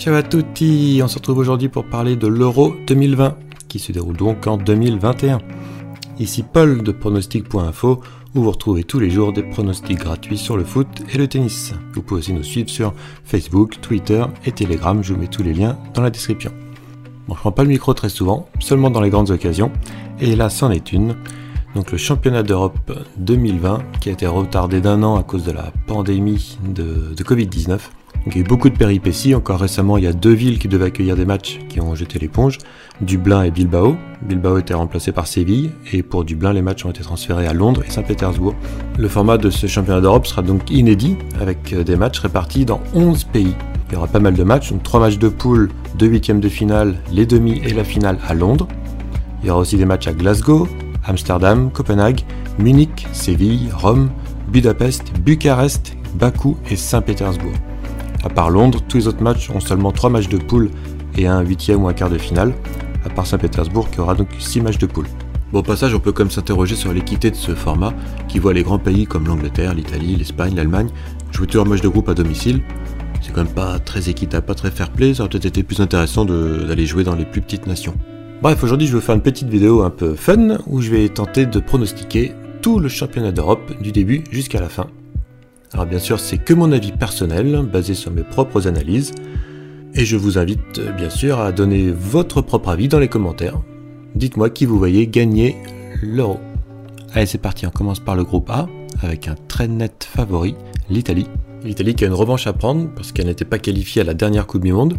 Ciao 0.00 0.14
à 0.14 0.22
tutti, 0.22 1.02
on 1.04 1.08
se 1.08 1.16
retrouve 1.16 1.36
aujourd'hui 1.36 1.68
pour 1.68 1.84
parler 1.84 2.16
de 2.16 2.26
l'Euro 2.26 2.74
2020, 2.86 3.36
qui 3.68 3.78
se 3.78 3.92
déroule 3.92 4.16
donc 4.16 4.46
en 4.46 4.56
2021. 4.56 5.42
Ici 6.18 6.42
Paul 6.42 6.82
de 6.82 6.90
pronostic.info, 6.90 8.00
où 8.34 8.40
vous 8.40 8.50
retrouvez 8.50 8.84
tous 8.84 8.98
les 8.98 9.10
jours 9.10 9.34
des 9.34 9.42
pronostics 9.42 9.98
gratuits 9.98 10.38
sur 10.38 10.56
le 10.56 10.64
foot 10.64 10.88
et 11.12 11.18
le 11.18 11.28
tennis. 11.28 11.74
Vous 11.92 12.00
pouvez 12.00 12.20
aussi 12.20 12.32
nous 12.32 12.42
suivre 12.42 12.70
sur 12.70 12.94
Facebook, 13.24 13.78
Twitter 13.82 14.24
et 14.46 14.52
Telegram, 14.52 15.04
je 15.04 15.12
vous 15.12 15.20
mets 15.20 15.26
tous 15.26 15.42
les 15.42 15.52
liens 15.52 15.76
dans 15.92 16.00
la 16.00 16.08
description. 16.08 16.50
Bon, 17.28 17.34
je 17.34 17.40
prends 17.40 17.52
pas 17.52 17.64
le 17.64 17.68
micro 17.68 17.92
très 17.92 18.08
souvent, 18.08 18.48
seulement 18.58 18.88
dans 18.88 19.02
les 19.02 19.10
grandes 19.10 19.30
occasions, 19.30 19.70
et 20.18 20.34
là 20.34 20.48
c'en 20.48 20.70
est 20.70 20.92
une. 20.92 21.14
Donc 21.74 21.92
le 21.92 21.98
championnat 21.98 22.42
d'Europe 22.42 22.90
2020, 23.18 23.82
qui 24.00 24.08
a 24.08 24.12
été 24.12 24.26
retardé 24.26 24.80
d'un 24.80 25.02
an 25.02 25.16
à 25.16 25.24
cause 25.24 25.44
de 25.44 25.52
la 25.52 25.70
pandémie 25.86 26.56
de, 26.64 27.12
de 27.14 27.22
Covid-19, 27.22 27.80
il 28.26 28.34
y 28.34 28.38
a 28.38 28.40
eu 28.40 28.44
beaucoup 28.44 28.68
de 28.68 28.76
péripéties. 28.76 29.34
Encore 29.34 29.60
récemment, 29.60 29.96
il 29.96 30.04
y 30.04 30.06
a 30.06 30.12
deux 30.12 30.32
villes 30.32 30.58
qui 30.58 30.68
devaient 30.68 30.86
accueillir 30.86 31.16
des 31.16 31.24
matchs 31.24 31.58
qui 31.68 31.80
ont 31.80 31.94
jeté 31.94 32.18
l'éponge. 32.18 32.58
Dublin 33.00 33.42
et 33.44 33.50
Bilbao. 33.50 33.96
Bilbao 34.22 34.58
était 34.58 34.74
remplacé 34.74 35.12
par 35.12 35.26
Séville. 35.26 35.70
Et 35.92 36.02
pour 36.02 36.24
Dublin, 36.24 36.52
les 36.52 36.62
matchs 36.62 36.84
ont 36.84 36.90
été 36.90 37.02
transférés 37.02 37.46
à 37.46 37.54
Londres 37.54 37.82
et 37.86 37.90
Saint-Pétersbourg. 37.90 38.54
Le 38.98 39.08
format 39.08 39.38
de 39.38 39.48
ce 39.48 39.66
championnat 39.66 40.00
d'Europe 40.00 40.26
sera 40.26 40.42
donc 40.42 40.70
inédit, 40.70 41.16
avec 41.40 41.72
euh, 41.72 41.82
des 41.82 41.96
matchs 41.96 42.18
répartis 42.18 42.64
dans 42.64 42.80
11 42.94 43.24
pays. 43.24 43.54
Il 43.88 43.94
y 43.94 43.96
aura 43.96 44.06
pas 44.06 44.20
mal 44.20 44.34
de 44.34 44.44
matchs, 44.44 44.70
donc 44.70 44.82
3 44.82 45.00
matchs 45.00 45.18
de 45.18 45.28
poule, 45.28 45.70
2 45.98 46.06
huitièmes 46.06 46.40
de 46.40 46.48
finale, 46.48 46.96
les 47.10 47.26
demi 47.26 47.60
et 47.64 47.72
la 47.72 47.84
finale 47.84 48.18
à 48.28 48.34
Londres. 48.34 48.68
Il 49.42 49.48
y 49.48 49.50
aura 49.50 49.60
aussi 49.60 49.76
des 49.76 49.86
matchs 49.86 50.06
à 50.06 50.12
Glasgow, 50.12 50.68
Amsterdam, 51.04 51.70
Copenhague, 51.72 52.20
Munich, 52.58 53.08
Séville, 53.12 53.70
Rome, 53.74 54.10
Budapest, 54.48 55.12
Bucarest, 55.20 55.96
Bakou 56.14 56.56
et 56.70 56.76
Saint-Pétersbourg. 56.76 57.54
À 58.22 58.28
part 58.28 58.50
Londres, 58.50 58.80
tous 58.86 58.98
les 58.98 59.08
autres 59.08 59.22
matchs 59.22 59.48
ont 59.50 59.60
seulement 59.60 59.92
3 59.92 60.10
matchs 60.10 60.28
de 60.28 60.36
poule 60.36 60.70
et 61.16 61.26
un 61.26 61.40
huitième 61.40 61.82
ou 61.84 61.88
un 61.88 61.94
quart 61.94 62.10
de 62.10 62.18
finale, 62.18 62.52
à 63.04 63.08
part 63.08 63.26
Saint-Pétersbourg 63.26 63.90
qui 63.90 64.00
aura 64.00 64.14
donc 64.14 64.28
6 64.38 64.60
matchs 64.60 64.78
de 64.78 64.86
poule. 64.86 65.06
Bon, 65.52 65.60
au 65.60 65.62
passage, 65.62 65.94
on 65.94 66.00
peut 66.00 66.12
quand 66.12 66.24
même 66.24 66.30
s'interroger 66.30 66.76
sur 66.76 66.92
l'équité 66.92 67.30
de 67.30 67.36
ce 67.36 67.54
format, 67.54 67.92
qui 68.28 68.38
voit 68.38 68.52
les 68.52 68.62
grands 68.62 68.78
pays 68.78 69.06
comme 69.06 69.26
l'Angleterre, 69.26 69.74
l'Italie, 69.74 70.16
l'Espagne, 70.16 70.54
l'Allemagne 70.54 70.88
jouer 71.32 71.46
tous 71.46 71.56
leurs 71.56 71.66
matchs 71.66 71.80
de 71.80 71.88
groupe 71.88 72.08
à 72.08 72.14
domicile. 72.14 72.60
C'est 73.22 73.32
quand 73.32 73.44
même 73.44 73.52
pas 73.52 73.78
très 73.78 74.08
équitable, 74.10 74.46
pas 74.46 74.54
très 74.54 74.70
fair 74.70 74.90
play, 74.90 75.14
ça 75.14 75.22
aurait 75.22 75.30
peut-être 75.30 75.46
été 75.46 75.62
plus 75.62 75.80
intéressant 75.80 76.24
d'aller 76.24 76.86
jouer 76.86 77.04
dans 77.04 77.14
les 77.14 77.24
plus 77.24 77.40
petites 77.40 77.66
nations. 77.66 77.94
Bref, 78.42 78.62
aujourd'hui 78.62 78.86
je 78.86 78.92
vais 78.92 78.98
vous 78.98 79.04
faire 79.04 79.14
une 79.14 79.22
petite 79.22 79.48
vidéo 79.48 79.82
un 79.82 79.90
peu 79.90 80.14
fun, 80.14 80.58
où 80.66 80.80
je 80.80 80.90
vais 80.90 81.08
tenter 81.08 81.46
de 81.46 81.58
pronostiquer 81.58 82.32
tout 82.62 82.78
le 82.78 82.88
championnat 82.88 83.32
d'Europe 83.32 83.72
du 83.80 83.92
début 83.92 84.24
jusqu'à 84.30 84.60
la 84.60 84.68
fin 84.68 84.86
alors 85.72 85.86
bien 85.86 85.98
sûr, 85.98 86.18
c'est 86.18 86.38
que 86.38 86.52
mon 86.52 86.72
avis 86.72 86.92
personnel, 86.92 87.64
basé 87.72 87.94
sur 87.94 88.10
mes 88.10 88.24
propres 88.24 88.66
analyses, 88.66 89.12
et 89.94 90.04
je 90.04 90.16
vous 90.16 90.38
invite 90.38 90.78
euh, 90.78 90.92
bien 90.92 91.10
sûr 91.10 91.40
à 91.40 91.52
donner 91.52 91.90
votre 91.90 92.42
propre 92.42 92.70
avis 92.70 92.88
dans 92.88 92.98
les 92.98 93.08
commentaires. 93.08 93.60
Dites-moi 94.14 94.50
qui 94.50 94.66
vous 94.66 94.78
voyez 94.78 95.06
gagner 95.06 95.56
l'euro. 96.02 96.38
Allez, 97.14 97.26
c'est 97.26 97.38
parti, 97.38 97.66
on 97.66 97.70
commence 97.70 98.00
par 98.00 98.16
le 98.16 98.24
groupe 98.24 98.50
A, 98.50 98.68
avec 99.02 99.28
un 99.28 99.36
très 99.48 99.68
net 99.68 100.08
favori, 100.10 100.54
l'Italie. 100.88 101.26
L'Italie 101.64 101.94
qui 101.94 102.04
a 102.04 102.08
une 102.08 102.14
revanche 102.14 102.46
à 102.46 102.52
prendre, 102.52 102.88
parce 102.94 103.12
qu'elle 103.12 103.26
n'était 103.26 103.44
pas 103.44 103.58
qualifiée 103.58 104.02
à 104.02 104.04
la 104.04 104.14
dernière 104.14 104.46
Coupe 104.46 104.64
du 104.64 104.72
Monde. 104.72 104.96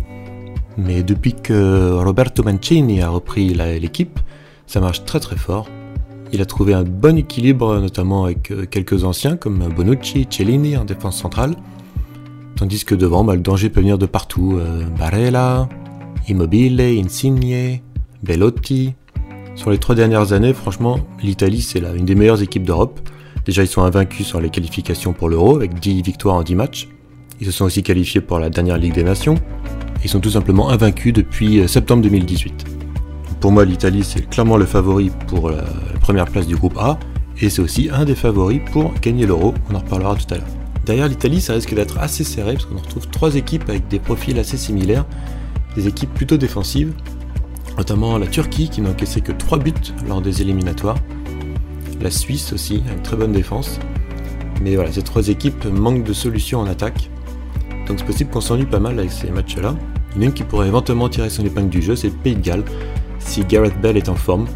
Mais 0.77 1.03
depuis 1.03 1.33
que 1.33 1.91
Roberto 2.01 2.43
Mancini 2.43 3.01
a 3.01 3.09
repris 3.09 3.53
l'équipe, 3.53 4.19
ça 4.67 4.79
marche 4.79 5.03
très 5.03 5.19
très 5.19 5.35
fort. 5.35 5.67
Il 6.33 6.41
a 6.41 6.45
trouvé 6.45 6.73
un 6.73 6.83
bon 6.83 7.17
équilibre, 7.17 7.77
notamment 7.79 8.25
avec 8.25 8.51
euh, 8.51 8.65
quelques 8.65 9.03
anciens 9.03 9.35
comme 9.35 9.67
Bonucci, 9.75 10.27
Cellini 10.29 10.77
en 10.77 10.85
défense 10.85 11.17
centrale. 11.17 11.55
Tandis 12.55 12.85
que 12.85 12.95
devant, 12.95 13.23
bah, 13.23 13.35
le 13.35 13.41
danger 13.41 13.69
peut 13.69 13.81
venir 13.81 13.97
de 13.97 14.05
partout. 14.05 14.57
Euh, 14.57 14.85
Barella, 14.97 15.67
Immobile, 16.29 16.79
Insigne, 16.79 17.81
Bellotti. 18.23 18.93
Sur 19.55 19.71
les 19.71 19.77
trois 19.77 19.95
dernières 19.95 20.31
années, 20.31 20.53
franchement, 20.53 20.99
l'Italie, 21.21 21.61
c'est 21.61 21.79
une 21.79 22.05
des 22.05 22.15
meilleures 22.15 22.41
équipes 22.41 22.63
d'Europe. 22.63 22.99
Déjà, 23.45 23.63
ils 23.63 23.67
sont 23.67 23.83
invaincus 23.83 24.25
sur 24.25 24.39
les 24.39 24.49
qualifications 24.49 25.13
pour 25.13 25.27
l'Euro, 25.27 25.55
avec 25.55 25.79
10 25.79 26.01
victoires 26.01 26.35
en 26.35 26.43
10 26.43 26.55
matchs. 26.55 26.87
Ils 27.41 27.47
se 27.47 27.51
sont 27.51 27.65
aussi 27.65 27.83
qualifiés 27.83 28.21
pour 28.21 28.39
la 28.39 28.49
dernière 28.49 28.77
Ligue 28.77 28.93
des 28.93 29.03
Nations. 29.03 29.35
Ils 30.03 30.09
sont 30.09 30.19
tout 30.19 30.29
simplement 30.29 30.69
invaincus 30.69 31.13
depuis 31.13 31.59
euh, 31.59 31.67
septembre 31.67 32.03
2018. 32.03 32.80
Pour 33.41 33.51
moi, 33.51 33.65
l'Italie, 33.65 34.03
c'est 34.03 34.29
clairement 34.29 34.55
le 34.55 34.67
favori 34.67 35.09
pour 35.25 35.49
la 35.49 35.63
première 35.99 36.25
place 36.25 36.45
du 36.45 36.55
groupe 36.55 36.77
A, 36.77 36.99
et 37.41 37.49
c'est 37.49 37.63
aussi 37.63 37.89
un 37.91 38.05
des 38.05 38.13
favoris 38.13 38.61
pour 38.71 38.93
gagner 39.01 39.25
l'euro, 39.25 39.55
on 39.67 39.73
en 39.73 39.79
reparlera 39.79 40.15
tout 40.15 40.31
à 40.31 40.37
l'heure. 40.37 40.47
Derrière 40.85 41.07
l'Italie, 41.07 41.41
ça 41.41 41.53
risque 41.53 41.73
d'être 41.73 41.97
assez 41.97 42.23
serré, 42.23 42.53
parce 42.53 42.65
qu'on 42.65 42.77
retrouve 42.77 43.07
trois 43.07 43.35
équipes 43.35 43.67
avec 43.67 43.87
des 43.87 43.97
profils 43.97 44.37
assez 44.37 44.57
similaires, 44.57 45.05
des 45.75 45.87
équipes 45.87 46.13
plutôt 46.13 46.37
défensives, 46.37 46.93
notamment 47.79 48.19
la 48.19 48.27
Turquie 48.27 48.69
qui 48.69 48.79
n'a 48.79 48.91
encaissé 48.91 49.21
que 49.21 49.31
3 49.31 49.57
buts 49.57 49.73
lors 50.07 50.21
des 50.21 50.43
éliminatoires, 50.43 50.97
la 51.99 52.11
Suisse 52.11 52.53
aussi, 52.53 52.83
a 52.87 52.93
une 52.93 53.01
très 53.01 53.17
bonne 53.17 53.31
défense, 53.31 53.79
mais 54.61 54.75
voilà, 54.75 54.91
ces 54.91 55.01
trois 55.01 55.29
équipes 55.29 55.65
manquent 55.65 56.03
de 56.03 56.13
solutions 56.13 56.59
en 56.59 56.67
attaque, 56.67 57.09
donc 57.87 57.97
c'est 57.97 58.05
possible 58.05 58.29
qu'on 58.29 58.41
s'ennuie 58.41 58.65
pas 58.65 58.79
mal 58.79 58.99
avec 58.99 59.11
ces 59.11 59.31
matchs-là. 59.31 59.75
Il 60.15 60.23
une 60.23 60.33
qui 60.33 60.43
pourrait 60.43 60.67
éventuellement 60.67 61.09
tirer 61.09 61.29
son 61.29 61.43
épingle 61.43 61.69
du 61.69 61.81
jeu, 61.81 61.95
c'est 61.95 62.09
le 62.09 62.13
Pays 62.13 62.35
de 62.35 62.41
Galles, 62.41 62.65
si 63.21 63.43
Gareth 63.45 63.79
Bell 63.81 63.97
est 63.97 64.09
en 64.09 64.15
forme. 64.15 64.47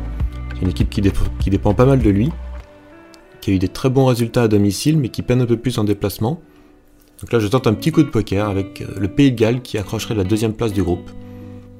Une 0.61 0.69
équipe 0.69 0.89
qui, 0.89 1.01
qui, 1.39 1.49
dépend 1.49 1.73
pas 1.73 1.85
mal 1.85 1.99
de 1.99 2.09
lui, 2.09 2.31
qui 3.41 3.51
a 3.51 3.53
eu 3.53 3.59
des 3.59 3.67
très 3.67 3.89
bons 3.89 4.05
résultats 4.05 4.43
à 4.43 4.47
domicile, 4.47 4.97
mais 4.97 5.09
qui 5.09 5.21
peine 5.21 5.41
un 5.41 5.45
peu 5.45 5.57
plus 5.57 5.77
en 5.77 5.83
déplacement. 5.83 6.41
Donc 7.21 7.31
là, 7.31 7.39
je 7.39 7.47
tente 7.47 7.67
un 7.67 7.73
petit 7.73 7.91
coup 7.91 8.03
de 8.03 8.09
poker 8.09 8.49
avec 8.49 8.81
euh, 8.81 8.87
le 8.99 9.07
Pays 9.07 9.31
de 9.31 9.37
Galles 9.37 9.61
qui 9.61 9.77
accrocherait 9.77 10.15
la 10.15 10.23
deuxième 10.23 10.53
place 10.53 10.73
du 10.73 10.83
groupe. 10.83 11.09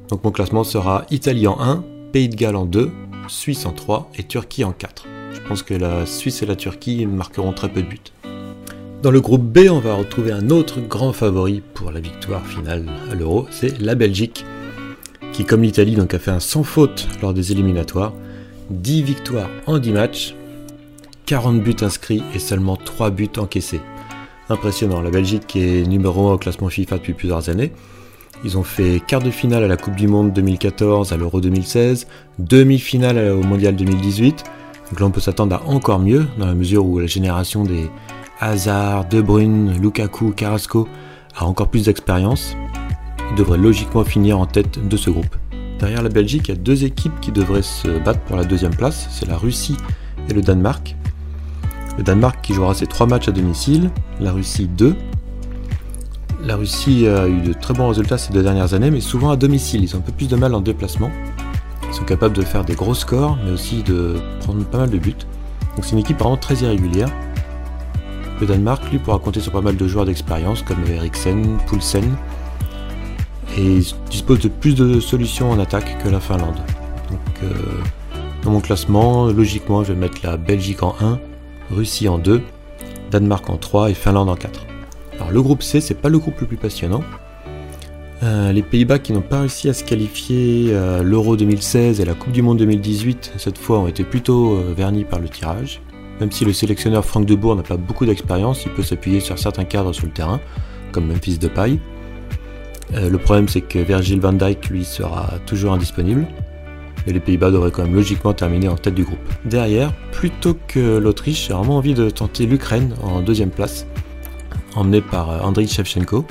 Donc 0.10 0.24
mon 0.24 0.32
classement 0.32 0.64
sera 0.64 1.06
Italie 1.10 1.48
en 1.48 1.60
1, 1.60 1.84
Pays 2.14 2.30
de 2.30 2.36
Galles 2.36 2.56
en 2.56 2.66
2, 2.66 2.92
Suisse 3.28 3.66
en 3.66 3.72
3 3.72 4.12
et 4.18 4.24
Turquie 4.24 4.64
en 4.64 4.72
4. 4.72 5.06
Je 5.34 5.40
pense 5.48 5.64
que 5.64 5.74
la 5.74 6.06
Suisse 6.06 6.42
et 6.44 6.46
la 6.46 6.56
Turquie 6.56 7.06
marqueront 7.06 7.52
très 7.54 7.70
peu 7.70 7.82
de 7.82 7.88
buts. 7.88 8.00
Dans 9.02 9.12
le 9.12 9.22
groupe 9.22 9.44
B, 9.44 9.68
on 9.70 9.80
va 9.80 9.96
retrouver 9.96 10.32
un 10.32 10.50
autre 10.50 10.80
grand 10.80 11.12
favori 11.12 11.62
pour 11.74 11.92
la 11.92 12.00
victoire 12.00 12.46
finale 12.46 12.86
à 13.12 13.16
l'Euro, 13.16 13.48
c'est 13.52 13.80
la 13.82 13.96
Belgique 13.96 14.46
qui 15.36 15.44
comme 15.44 15.64
l'Italie 15.64 15.96
donc 15.96 16.14
a 16.14 16.20
fait 16.20 16.32
un 16.32 16.40
sans 16.40 16.64
faute 16.64 17.10
lors 17.22 17.34
des 17.34 17.52
éliminatoires, 17.52 18.14
10 18.70 19.04
victoires 19.04 19.50
en 19.66 19.80
10 19.80 19.92
matchs, 19.92 20.34
40 21.26 21.62
buts 21.62 21.76
inscrits 21.82 22.24
et 22.34 22.40
seulement 22.40 22.78
3 22.78 23.10
buts 23.10 23.28
encaissés. 23.38 23.82
Impressionnant, 24.48 25.02
la 25.02 25.10
Belgique 25.10 25.58
est 25.58 25.86
numéro 25.86 26.30
1 26.30 26.34
au 26.34 26.38
classement 26.38 26.70
FIFA 26.70 27.00
depuis 27.00 27.14
plusieurs 27.14 27.50
années. 27.50 27.74
Ils 28.46 28.58
ont 28.58 28.64
fait 28.64 29.02
quart 29.06 29.22
de 29.22 29.30
finale 29.30 29.66
à 29.66 29.68
la 29.68 29.76
Coupe 29.76 29.96
du 29.96 30.08
Monde 30.08 30.32
2014, 30.32 31.12
à 31.12 31.18
l'Euro 31.18 31.42
2016, 31.42 32.08
demi-finale 32.40 33.18
au 33.34 33.44
Mondial 33.44 33.76
2018. 33.76 34.46
Donc 34.90 35.00
là 35.02 35.06
on 35.06 35.12
peut 35.12 35.20
s'attendre 35.20 35.58
à 35.58 35.68
encore 35.68 36.00
mieux, 36.00 36.28
dans 36.40 36.46
la 36.46 36.56
mesure 36.56 36.86
où 36.86 36.98
la 37.00 37.08
génération 37.08 37.66
des 37.66 37.90
Hazard, 38.40 39.04
De 39.10 39.20
Bruyne, 39.20 39.78
Lukaku, 39.82 40.32
Carrasco 40.32 40.88
a 41.36 41.46
encore 41.46 41.68
plus 41.68 41.86
d'expérience. 41.86 42.56
Il 43.30 43.36
devrait 43.36 43.58
logiquement 43.58 44.04
finir 44.04 44.40
en 44.40 44.46
tête 44.46 44.88
de 44.88 44.98
ce 44.98 45.10
groupe. 45.10 45.36
Derrière 45.80 46.02
la 46.02 46.10
Belgique, 46.10 46.48
il 46.48 46.56
y 46.56 46.58
a 46.58 46.62
deux 46.62 46.86
équipes 46.86 47.20
qui 47.22 47.32
devraient 47.32 47.62
se 47.62 48.00
battre 48.00 48.22
pour 48.22 48.38
la 48.38 48.46
deuxième 48.46 48.76
place, 48.76 49.08
c'est 49.12 49.28
la 49.28 49.38
Russie 49.38 49.78
et 50.30 50.34
le 50.34 50.42
Danemark. 50.42 50.96
Le 51.98 52.04
Danemark 52.04 52.40
qui 52.42 52.54
jouera 52.54 52.74
ses 52.74 52.88
trois 52.88 53.08
matchs 53.08 53.28
à 53.28 53.32
domicile, 53.32 53.90
la 54.20 54.32
Russie 54.32 54.68
2. 54.68 54.96
La 56.44 56.56
Russie 56.56 57.08
a 57.08 57.28
eu 57.28 57.42
de 57.42 57.54
très 57.54 57.74
bons 57.74 57.88
résultats 57.90 58.18
ces 58.18 58.32
deux 58.32 58.44
dernières 58.44 58.74
années, 58.74 58.92
mais 58.92 59.02
souvent 59.02 59.32
à 59.32 59.36
domicile. 59.36 59.84
Ils 59.84 59.96
ont 59.96 60.00
un 60.00 60.02
peu 60.02 60.12
plus 60.12 60.28
de 60.28 60.36
mal 60.36 60.54
en 60.54 60.62
déplacement. 60.62 61.10
Ils 61.88 61.94
sont 61.94 62.04
capables 62.04 62.36
de 62.36 62.42
faire 62.42 62.66
des 62.66 62.76
gros 62.76 62.94
scores, 62.94 63.38
mais 63.44 63.52
aussi 63.52 63.84
de 63.84 64.16
prendre 64.42 64.64
pas 64.66 64.80
mal 64.80 64.90
de 64.90 64.98
buts. 64.98 65.16
Donc 65.76 65.84
c'est 65.84 65.94
une 65.94 66.00
équipe 66.00 66.20
vraiment 66.20 66.38
très 66.38 66.56
irrégulière. 66.56 67.10
Le 68.40 68.48
Danemark, 68.48 68.84
lui, 68.92 69.00
pourra 69.00 69.20
compter 69.20 69.40
sur 69.40 69.52
pas 69.52 69.62
mal 69.62 69.78
de 69.78 69.88
joueurs 69.88 70.06
d'expérience 70.06 70.62
comme 70.62 70.78
Eriksen, 70.88 71.58
Poulsen, 71.68 72.16
et 73.58 73.80
dispose 74.10 74.40
de 74.40 74.50
plus 74.50 74.76
de 74.76 75.00
solutions 75.00 75.52
en 75.52 75.60
attaque 75.60 75.98
que 76.04 76.10
la 76.10 76.20
Finlande. 76.20 76.60
Donc, 77.10 77.20
euh, 77.44 77.48
dans 78.44 78.52
mon 78.52 78.60
classement, 78.60 79.28
logiquement, 79.28 79.84
je 79.84 79.94
vais 79.94 80.00
mettre 80.00 80.20
la 80.24 80.38
Belgique 80.38 80.84
en 80.84 80.96
1, 81.00 81.20
Russie 81.72 82.08
en 82.08 82.18
2, 82.18 82.42
Danemark 83.12 83.50
en 83.50 83.58
3 83.58 83.92
et 83.92 83.94
Finlande 83.94 84.30
en 84.30 84.36
4. 84.36 84.66
Alors 85.16 85.32
le 85.32 85.42
groupe 85.42 85.64
C, 85.64 85.80
c'est 85.80 85.96
pas 85.96 86.10
le 86.10 86.20
groupe 86.20 86.40
le 86.42 86.48
plus 86.48 86.58
passionnant. 86.58 87.02
Euh, 88.24 88.52
les 88.52 88.64
Pays-Bas 88.64 89.00
qui 89.00 89.14
n'ont 89.14 89.22
pas 89.22 89.42
réussi 89.42 89.70
à 89.70 89.74
se 89.74 89.84
qualifier 89.84 90.76
à 90.76 91.04
l'Euro 91.04 91.36
2016 91.36 92.00
et 92.00 92.06
la 92.06 92.14
Coupe 92.14 92.32
du 92.32 92.42
Monde 92.42 92.58
2018, 92.58 93.34
cette 93.38 93.58
fois 93.58 93.80
ont 93.80 93.88
été 93.88 94.04
plutôt 94.04 94.56
euh, 94.56 94.74
vernis 94.76 95.06
par 95.06 95.20
le 95.20 95.30
tirage. 95.30 95.82
Même 96.20 96.32
si 96.32 96.46
le 96.46 96.54
sélectionneur 96.54 97.04
Franck 97.04 97.26
Debourg 97.26 97.56
n'a 97.56 97.64
pas 97.64 97.78
beaucoup 97.78 98.06
d'expérience, 98.06 98.64
il 98.66 98.72
peut 98.72 98.84
s'appuyer 98.84 99.20
sur 99.20 99.38
certains 99.38 99.66
cadres 99.66 99.94
sur 99.94 100.06
le 100.06 100.14
terrain, 100.14 100.40
comme 100.92 101.08
Memphis 101.08 101.38
Depay. 101.38 101.78
Euh, 102.94 103.10
le 103.10 103.18
problème, 103.18 103.48
c'est 103.48 103.62
que 103.62 103.80
Virgil 103.80 104.20
van 104.20 104.34
Dijk, 104.34 104.70
lui, 104.70 104.86
sera 104.86 105.34
toujours 105.46 105.74
indisponible. 105.74 106.28
Et 107.08 107.14
les 107.14 107.20
Pays-Bas 107.20 107.52
devraient 107.52 107.72
quand 107.72 107.84
même 107.84 107.94
logiquement 107.94 108.34
terminer 108.34 108.68
en 108.68 108.76
tête 108.76 108.96
du 108.96 109.04
groupe. 109.04 109.20
Derrière, 109.46 109.94
plutôt 110.12 110.58
que 110.68 110.98
l'Autriche, 110.98 111.48
j'ai 111.48 111.54
vraiment 111.54 111.78
envie 111.78 111.94
de 111.94 112.10
tenter 112.10 112.46
l'Ukraine 112.46 112.96
en 113.04 113.22
deuxième 113.22 113.52
place, 113.52 113.86
emmené 114.76 115.02
par 115.02 115.30
euh, 115.30 115.40
Andriy 115.40 115.68
Shevchenko. 115.68 116.26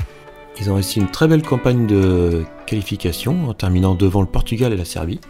Ils 0.60 0.70
ont 0.70 0.74
réussi 0.74 1.00
une 1.00 1.10
très 1.10 1.28
belle 1.28 1.42
campagne 1.42 1.86
de 1.86 2.44
qualification 2.66 3.48
en 3.48 3.54
terminant 3.54 3.94
devant 3.94 4.20
le 4.20 4.26
Portugal 4.26 4.72
et 4.72 4.76
la 4.76 4.84
Serbie. 4.84 5.20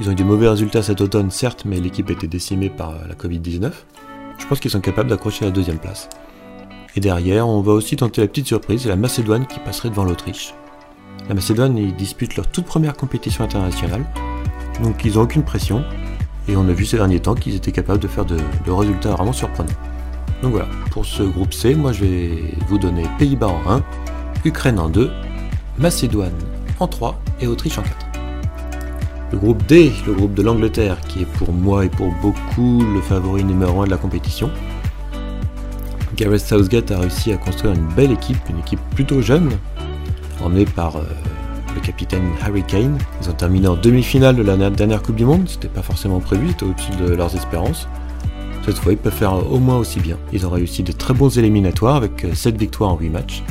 Ils 0.00 0.08
ont 0.08 0.12
eu 0.12 0.16
des 0.16 0.24
mauvais 0.24 0.48
résultats 0.48 0.82
cet 0.82 1.00
automne, 1.00 1.30
certes, 1.30 1.64
mais 1.64 1.78
l'équipe 1.78 2.10
était 2.10 2.28
décimée 2.28 2.70
par 2.70 2.94
la 3.06 3.14
Covid-19. 3.14 3.70
Je 4.38 4.46
pense 4.46 4.58
qu'ils 4.58 4.70
sont 4.70 4.80
capables 4.80 5.10
d'accrocher 5.10 5.44
la 5.44 5.50
deuxième 5.50 5.78
place. 5.78 6.08
Et 6.94 7.00
derrière, 7.00 7.48
on 7.48 7.62
va 7.62 7.72
aussi 7.72 7.96
tenter 7.96 8.20
la 8.20 8.28
petite 8.28 8.46
surprise, 8.46 8.86
la 8.86 8.96
Macédoine 8.96 9.46
qui 9.46 9.58
passerait 9.60 9.88
devant 9.88 10.04
l'Autriche. 10.04 10.54
La 11.28 11.34
Macédoine, 11.34 11.78
ils 11.78 11.94
disputent 11.94 12.36
leur 12.36 12.46
toute 12.46 12.66
première 12.66 12.94
compétition 12.94 13.44
internationale, 13.44 14.04
donc 14.82 15.02
ils 15.04 15.14
n'ont 15.14 15.22
aucune 15.22 15.42
pression, 15.42 15.84
et 16.48 16.56
on 16.56 16.68
a 16.68 16.72
vu 16.72 16.84
ces 16.84 16.98
derniers 16.98 17.20
temps 17.20 17.34
qu'ils 17.34 17.54
étaient 17.54 17.72
capables 17.72 18.00
de 18.00 18.08
faire 18.08 18.26
de, 18.26 18.36
résultats 18.66 19.12
vraiment 19.12 19.32
surprenants. 19.32 19.72
Donc 20.42 20.52
voilà, 20.52 20.68
pour 20.90 21.06
ce 21.06 21.22
groupe 21.22 21.54
C, 21.54 21.74
moi 21.74 21.92
je 21.92 22.04
vais 22.04 22.44
vous 22.68 22.78
donner 22.78 23.04
Pays-Bas 23.18 23.48
en 23.48 23.76
1, 23.76 23.82
Ukraine 24.44 24.78
en 24.78 24.88
2, 24.88 25.10
Macédoine 25.78 26.32
en 26.78 26.88
3 26.88 27.18
et 27.40 27.46
Autriche 27.46 27.78
en 27.78 27.82
4. 27.82 27.96
Le 29.30 29.38
groupe 29.38 29.64
D, 29.66 29.92
le 30.06 30.12
groupe 30.12 30.34
de 30.34 30.42
l'Angleterre, 30.42 31.00
qui 31.00 31.22
est 31.22 31.26
pour 31.38 31.52
moi 31.52 31.86
et 31.86 31.88
pour 31.88 32.12
beaucoup 32.20 32.84
le 32.92 33.00
favori 33.00 33.44
numéro 33.44 33.80
1 33.80 33.86
de 33.86 33.90
la 33.90 33.96
compétition. 33.96 34.50
Gareth 36.22 36.42
Southgate 36.42 36.92
a 36.92 37.00
réussi 37.00 37.32
à 37.32 37.36
construire 37.36 37.74
une 37.74 37.88
belle 37.96 38.12
équipe, 38.12 38.38
une 38.48 38.60
équipe 38.60 38.78
plutôt 38.94 39.20
jeune, 39.20 39.50
emmenée 40.40 40.66
par 40.66 40.94
euh, 40.94 41.02
le 41.74 41.80
capitaine 41.80 42.30
Harry 42.40 42.62
Kane. 42.62 42.96
Ils 43.20 43.28
ont 43.28 43.32
terminé 43.32 43.66
en 43.66 43.74
demi-finale 43.74 44.36
de 44.36 44.42
la 44.42 44.70
dernière 44.70 45.02
Coupe 45.02 45.16
du 45.16 45.24
Monde, 45.24 45.48
c'était 45.48 45.66
pas 45.66 45.82
forcément 45.82 46.20
prévu, 46.20 46.50
c'était 46.50 46.66
au-dessus 46.66 46.92
de 46.92 47.12
leurs 47.12 47.34
espérances. 47.34 47.88
Cette 48.64 48.78
fois, 48.78 48.92
ils 48.92 48.98
peuvent 48.98 49.12
faire 49.12 49.34
au 49.52 49.58
moins 49.58 49.78
aussi 49.78 49.98
bien. 49.98 50.16
Ils 50.32 50.46
ont 50.46 50.50
réussi 50.50 50.84
de 50.84 50.92
très 50.92 51.12
bons 51.12 51.36
éliminatoires 51.36 51.96
avec 51.96 52.24
7 52.32 52.54
euh, 52.54 52.56
victoires 52.56 52.90
en 52.90 52.98
8 52.98 53.08
matchs. 53.08 53.42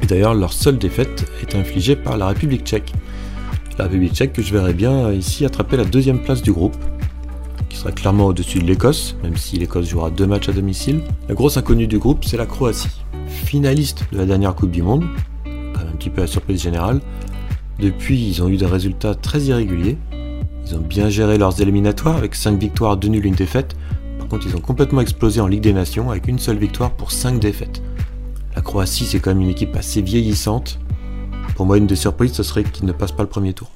Et 0.00 0.06
d'ailleurs, 0.06 0.32
leur 0.32 0.54
seule 0.54 0.78
défaite 0.78 1.30
est 1.42 1.54
infligée 1.54 1.94
par 1.94 2.16
la 2.16 2.28
République 2.28 2.64
tchèque. 2.64 2.94
La 3.76 3.84
République 3.84 4.14
tchèque 4.14 4.32
que 4.32 4.40
je 4.40 4.54
verrais 4.54 4.72
bien 4.72 4.92
euh, 4.92 5.14
ici 5.14 5.44
attraper 5.44 5.76
la 5.76 5.84
deuxième 5.84 6.22
place 6.22 6.40
du 6.40 6.52
groupe, 6.52 6.78
qui 7.70 7.78
sera 7.78 7.92
clairement 7.92 8.26
au-dessus 8.26 8.58
de 8.58 8.64
l'Écosse, 8.64 9.16
même 9.22 9.36
si 9.36 9.56
l'Écosse 9.56 9.88
jouera 9.88 10.10
deux 10.10 10.26
matchs 10.26 10.50
à 10.50 10.52
domicile. 10.52 11.00
La 11.28 11.34
grosse 11.34 11.56
inconnue 11.56 11.86
du 11.86 11.98
groupe, 11.98 12.24
c'est 12.24 12.36
la 12.36 12.44
Croatie, 12.44 12.90
finaliste 13.26 14.04
de 14.12 14.18
la 14.18 14.26
dernière 14.26 14.54
Coupe 14.54 14.72
du 14.72 14.82
Monde, 14.82 15.04
un 15.46 15.96
petit 15.96 16.10
peu 16.10 16.20
la 16.20 16.26
surprise 16.26 16.60
générale. 16.60 17.00
Depuis, 17.78 18.28
ils 18.28 18.42
ont 18.42 18.48
eu 18.48 18.58
des 18.58 18.66
résultats 18.66 19.14
très 19.14 19.40
irréguliers. 19.42 19.96
Ils 20.66 20.74
ont 20.74 20.80
bien 20.80 21.08
géré 21.08 21.38
leurs 21.38 21.62
éliminatoires 21.62 22.16
avec 22.16 22.34
5 22.34 22.58
victoires, 22.58 22.98
2 22.98 23.08
nuls, 23.08 23.24
une 23.24 23.34
défaite. 23.34 23.74
Par 24.18 24.28
contre, 24.28 24.46
ils 24.46 24.56
ont 24.56 24.60
complètement 24.60 25.00
explosé 25.00 25.40
en 25.40 25.46
Ligue 25.46 25.62
des 25.62 25.72
Nations 25.72 26.10
avec 26.10 26.28
une 26.28 26.38
seule 26.38 26.58
victoire 26.58 26.90
pour 26.90 27.12
5 27.12 27.40
défaites. 27.40 27.82
La 28.54 28.62
Croatie, 28.62 29.06
c'est 29.06 29.20
quand 29.20 29.30
même 29.30 29.40
une 29.40 29.48
équipe 29.48 29.74
assez 29.76 30.02
vieillissante. 30.02 30.78
Pour 31.54 31.66
moi, 31.66 31.78
une 31.78 31.86
des 31.86 31.96
surprises, 31.96 32.32
ce 32.32 32.42
serait 32.42 32.64
qu'ils 32.64 32.84
ne 32.84 32.92
passent 32.92 33.12
pas 33.12 33.22
le 33.22 33.28
premier 33.28 33.54
tour. 33.54 33.70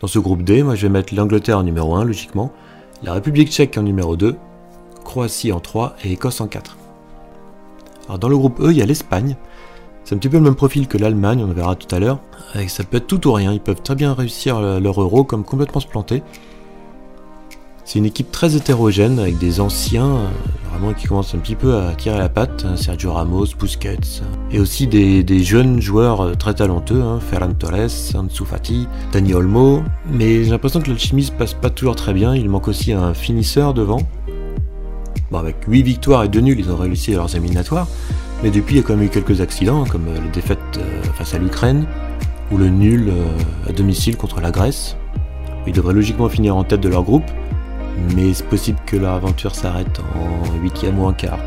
Dans 0.00 0.08
ce 0.08 0.18
groupe 0.18 0.42
D, 0.42 0.62
moi 0.62 0.74
je 0.74 0.86
vais 0.86 0.92
mettre 0.92 1.14
l'Angleterre 1.14 1.58
en 1.58 1.62
numéro 1.62 1.94
1, 1.94 2.04
logiquement, 2.04 2.52
la 3.04 3.12
République 3.12 3.50
tchèque 3.50 3.76
en 3.76 3.82
numéro 3.82 4.16
2, 4.16 4.34
Croatie 5.04 5.52
en 5.52 5.60
3 5.60 5.96
et 6.04 6.12
Écosse 6.12 6.40
en 6.40 6.46
4. 6.46 6.78
Alors 8.06 8.18
dans 8.18 8.28
le 8.28 8.36
groupe 8.38 8.60
E, 8.60 8.70
il 8.70 8.78
y 8.78 8.82
a 8.82 8.86
l'Espagne, 8.86 9.36
c'est 10.04 10.14
un 10.14 10.18
petit 10.18 10.30
peu 10.30 10.38
le 10.38 10.42
même 10.42 10.54
profil 10.54 10.88
que 10.88 10.96
l'Allemagne, 10.96 11.42
on 11.44 11.46
le 11.46 11.52
verra 11.52 11.76
tout 11.76 11.94
à 11.94 11.98
l'heure. 11.98 12.18
Ça 12.68 12.82
peut 12.82 12.96
être 12.96 13.06
tout 13.06 13.26
ou 13.28 13.32
rien, 13.32 13.52
ils 13.52 13.60
peuvent 13.60 13.82
très 13.82 13.94
bien 13.94 14.14
réussir 14.14 14.60
leur 14.60 15.02
euro 15.02 15.22
comme 15.24 15.44
complètement 15.44 15.80
se 15.80 15.86
planter. 15.86 16.22
C'est 17.86 17.98
une 17.98 18.06
équipe 18.06 18.32
très 18.32 18.56
hétérogène 18.56 19.18
avec 19.18 19.36
des 19.36 19.60
anciens 19.60 20.06
euh, 20.06 20.28
vraiment 20.70 20.94
qui 20.94 21.06
commencent 21.06 21.34
un 21.34 21.38
petit 21.38 21.54
peu 21.54 21.76
à 21.76 21.92
tirer 21.92 22.16
la 22.16 22.30
patte, 22.30 22.64
hein, 22.66 22.76
Sergio 22.76 23.12
Ramos, 23.12 23.48
Busquets, 23.58 24.22
et 24.50 24.58
aussi 24.58 24.86
des, 24.86 25.44
jeunes 25.44 25.82
joueurs 25.82 26.22
euh, 26.22 26.34
très 26.34 26.54
talentueux, 26.54 27.02
hein, 27.02 27.20
Ferran 27.20 27.52
Torres, 27.52 27.90
Ansu 28.14 28.46
Fati, 28.46 28.88
Dani 29.12 29.34
Olmo, 29.34 29.82
mais 30.10 30.44
j'ai 30.44 30.50
l'impression 30.50 30.80
que 30.80 30.88
l'alchimie 30.88 31.24
se 31.24 31.32
passe 31.32 31.52
pas 31.52 31.68
toujours 31.68 31.94
très 31.94 32.14
bien, 32.14 32.34
il 32.34 32.48
manque 32.48 32.68
aussi 32.68 32.94
un 32.94 33.12
finisseur 33.12 33.74
devant. 33.74 34.00
Bon, 35.30 35.38
avec 35.38 35.56
8 35.68 35.82
victoires 35.82 36.24
et 36.24 36.28
2 36.28 36.40
nuls, 36.40 36.60
ils 36.60 36.70
ont 36.70 36.76
réussi 36.76 37.12
leurs 37.12 37.36
éliminatoires, 37.36 37.86
mais 38.42 38.50
depuis, 38.50 38.76
il 38.76 38.78
y 38.78 38.80
a 38.80 38.82
quand 38.82 38.96
même 38.96 39.04
eu 39.04 39.10
quelques 39.10 39.42
accidents, 39.42 39.84
comme 39.84 40.08
euh, 40.08 40.14
la 40.14 40.30
défaite 40.30 40.80
face 41.16 41.34
à 41.34 41.38
l'Ukraine, 41.38 41.84
ou 42.50 42.56
le 42.56 42.70
nul 42.70 43.12
à 43.68 43.72
domicile 43.72 44.16
contre 44.16 44.40
la 44.40 44.50
Grèce. 44.50 44.96
Ils 45.66 45.72
devraient 45.72 45.94
logiquement 45.94 46.28
finir 46.28 46.56
en 46.56 46.62
tête 46.62 46.80
de 46.80 46.90
leur 46.90 47.02
groupe, 47.02 47.24
mais 48.14 48.34
c'est 48.34 48.46
possible 48.46 48.78
que 48.86 48.96
leur 48.96 49.12
aventure 49.12 49.54
s'arrête 49.54 50.00
en 50.14 50.62
huitième 50.62 50.98
ou 50.98 51.04
en 51.04 51.12
quart. 51.12 51.38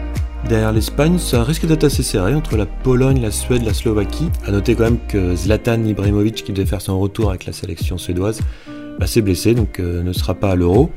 Derrière 0.47 0.71
l'Espagne, 0.71 1.17
ça 1.17 1.43
risque 1.43 1.65
d'être 1.65 1.83
assez 1.83 2.03
serré 2.03 2.33
entre 2.33 2.55
la 2.55 2.65
Pologne, 2.65 3.21
la 3.21 3.31
Suède, 3.31 3.63
la 3.65 3.73
Slovaquie. 3.73 4.29
A 4.45 4.51
noter 4.51 4.75
quand 4.75 4.85
même 4.85 4.99
que 5.07 5.35
Zlatan 5.35 5.83
Ibrahimovic, 5.83 6.43
qui 6.43 6.53
devait 6.53 6.67
faire 6.67 6.81
son 6.81 6.99
retour 6.99 7.29
avec 7.29 7.45
la 7.45 7.53
sélection 7.53 7.97
suédoise, 7.97 8.39
bah, 8.99 9.07
s'est 9.07 9.21
blessé, 9.21 9.55
donc 9.55 9.79
ne 9.79 10.13
sera 10.13 10.35
pas 10.35 10.51
à 10.51 10.55
l'Euro. 10.55 10.89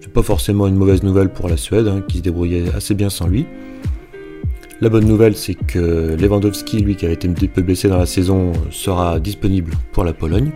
C'est 0.00 0.12
pas 0.12 0.22
forcément 0.22 0.66
une 0.66 0.76
mauvaise 0.76 1.02
nouvelle 1.02 1.30
pour 1.30 1.48
la 1.48 1.56
Suède, 1.56 1.88
hein, 1.88 2.02
qui 2.06 2.18
se 2.18 2.22
débrouillait 2.22 2.72
assez 2.74 2.94
bien 2.94 3.10
sans 3.10 3.26
lui. 3.26 3.46
La 4.80 4.90
bonne 4.90 5.06
nouvelle, 5.06 5.34
c'est 5.36 5.54
que 5.54 6.16
Lewandowski, 6.20 6.80
lui 6.80 6.96
qui 6.96 7.06
a 7.06 7.10
été 7.10 7.26
un 7.26 7.32
peu 7.32 7.62
blessé 7.62 7.88
dans 7.88 7.98
la 7.98 8.06
saison, 8.06 8.52
sera 8.70 9.18
disponible 9.20 9.72
pour 9.92 10.04
la 10.04 10.12
Pologne. 10.12 10.50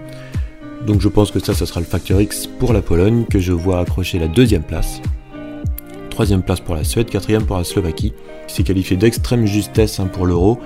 Donc 0.86 1.00
je 1.00 1.08
pense 1.08 1.30
que 1.30 1.38
ça, 1.38 1.54
ça 1.54 1.66
sera 1.66 1.80
le 1.80 1.86
facteur 1.86 2.20
X 2.20 2.46
pour 2.46 2.72
la 2.72 2.82
Pologne, 2.82 3.24
que 3.28 3.38
je 3.38 3.52
vois 3.52 3.80
accrocher 3.80 4.18
la 4.18 4.28
deuxième 4.28 4.62
place. 4.62 5.00
Troisième 6.08 6.42
place 6.42 6.60
pour 6.60 6.74
la 6.74 6.84
Suède, 6.84 7.08
quatrième 7.10 7.44
pour 7.44 7.56
la 7.56 7.64
Slovaquie, 7.64 8.12
qui 8.46 8.54
s'est 8.54 8.62
qualifié 8.62 8.96
d'extrême 8.96 9.46
justesse 9.46 10.00
hein, 10.00 10.06
pour 10.06 10.26
l'Euro. 10.26 10.58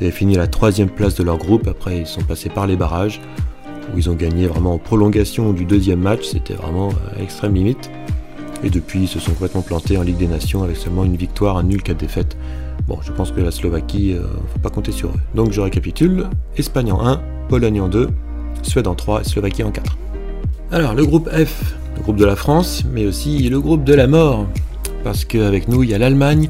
Ils 0.00 0.04
avaient 0.04 0.12
fini 0.12 0.34
la 0.34 0.46
troisième 0.46 0.90
place 0.90 1.14
de 1.14 1.22
leur 1.22 1.38
groupe, 1.38 1.66
après 1.66 1.98
ils 1.98 2.06
sont 2.06 2.22
passés 2.22 2.48
par 2.48 2.66
les 2.66 2.76
barrages, 2.76 3.20
où 3.92 3.98
ils 3.98 4.10
ont 4.10 4.14
gagné 4.14 4.46
vraiment 4.46 4.74
en 4.74 4.78
prolongation 4.78 5.52
du 5.52 5.64
deuxième 5.64 6.00
match, 6.00 6.24
c'était 6.24 6.54
vraiment 6.54 6.90
à 7.16 7.22
extrême 7.22 7.54
limite. 7.54 7.90
Et 8.64 8.70
depuis, 8.70 9.00
ils 9.00 9.08
se 9.08 9.18
sont 9.18 9.32
complètement 9.32 9.62
plantés 9.62 9.96
en 9.96 10.02
Ligue 10.02 10.18
des 10.18 10.28
Nations 10.28 10.62
avec 10.62 10.76
seulement 10.76 11.04
une 11.04 11.16
victoire, 11.16 11.56
un 11.56 11.64
nul, 11.64 11.82
quatre 11.82 11.98
défaites. 11.98 12.36
Bon, 12.86 12.98
je 13.02 13.10
pense 13.10 13.32
que 13.32 13.40
la 13.40 13.50
Slovaquie, 13.50 14.12
euh, 14.12 14.22
faut 14.52 14.60
pas 14.60 14.70
compter 14.70 14.92
sur 14.92 15.08
eux. 15.08 15.20
Donc 15.34 15.52
je 15.52 15.60
récapitule 15.60 16.28
Espagne 16.56 16.92
en 16.92 17.04
1, 17.04 17.20
Pologne 17.48 17.80
en 17.80 17.88
2, 17.88 18.08
Suède 18.66 18.86
en 18.86 18.94
3 18.94 19.20
et 19.20 19.24
Slovaquie 19.24 19.62
en 19.62 19.70
4. 19.70 19.96
Alors, 20.70 20.94
le 20.94 21.04
groupe 21.04 21.28
F, 21.28 21.74
le 21.96 22.02
groupe 22.02 22.16
de 22.16 22.24
la 22.24 22.36
France, 22.36 22.84
mais 22.90 23.04
aussi 23.04 23.48
le 23.48 23.60
groupe 23.60 23.84
de 23.84 23.94
la 23.94 24.06
mort. 24.06 24.46
Parce 25.04 25.24
qu'avec 25.24 25.68
nous, 25.68 25.82
il 25.82 25.90
y 25.90 25.94
a 25.94 25.98
l'Allemagne 25.98 26.48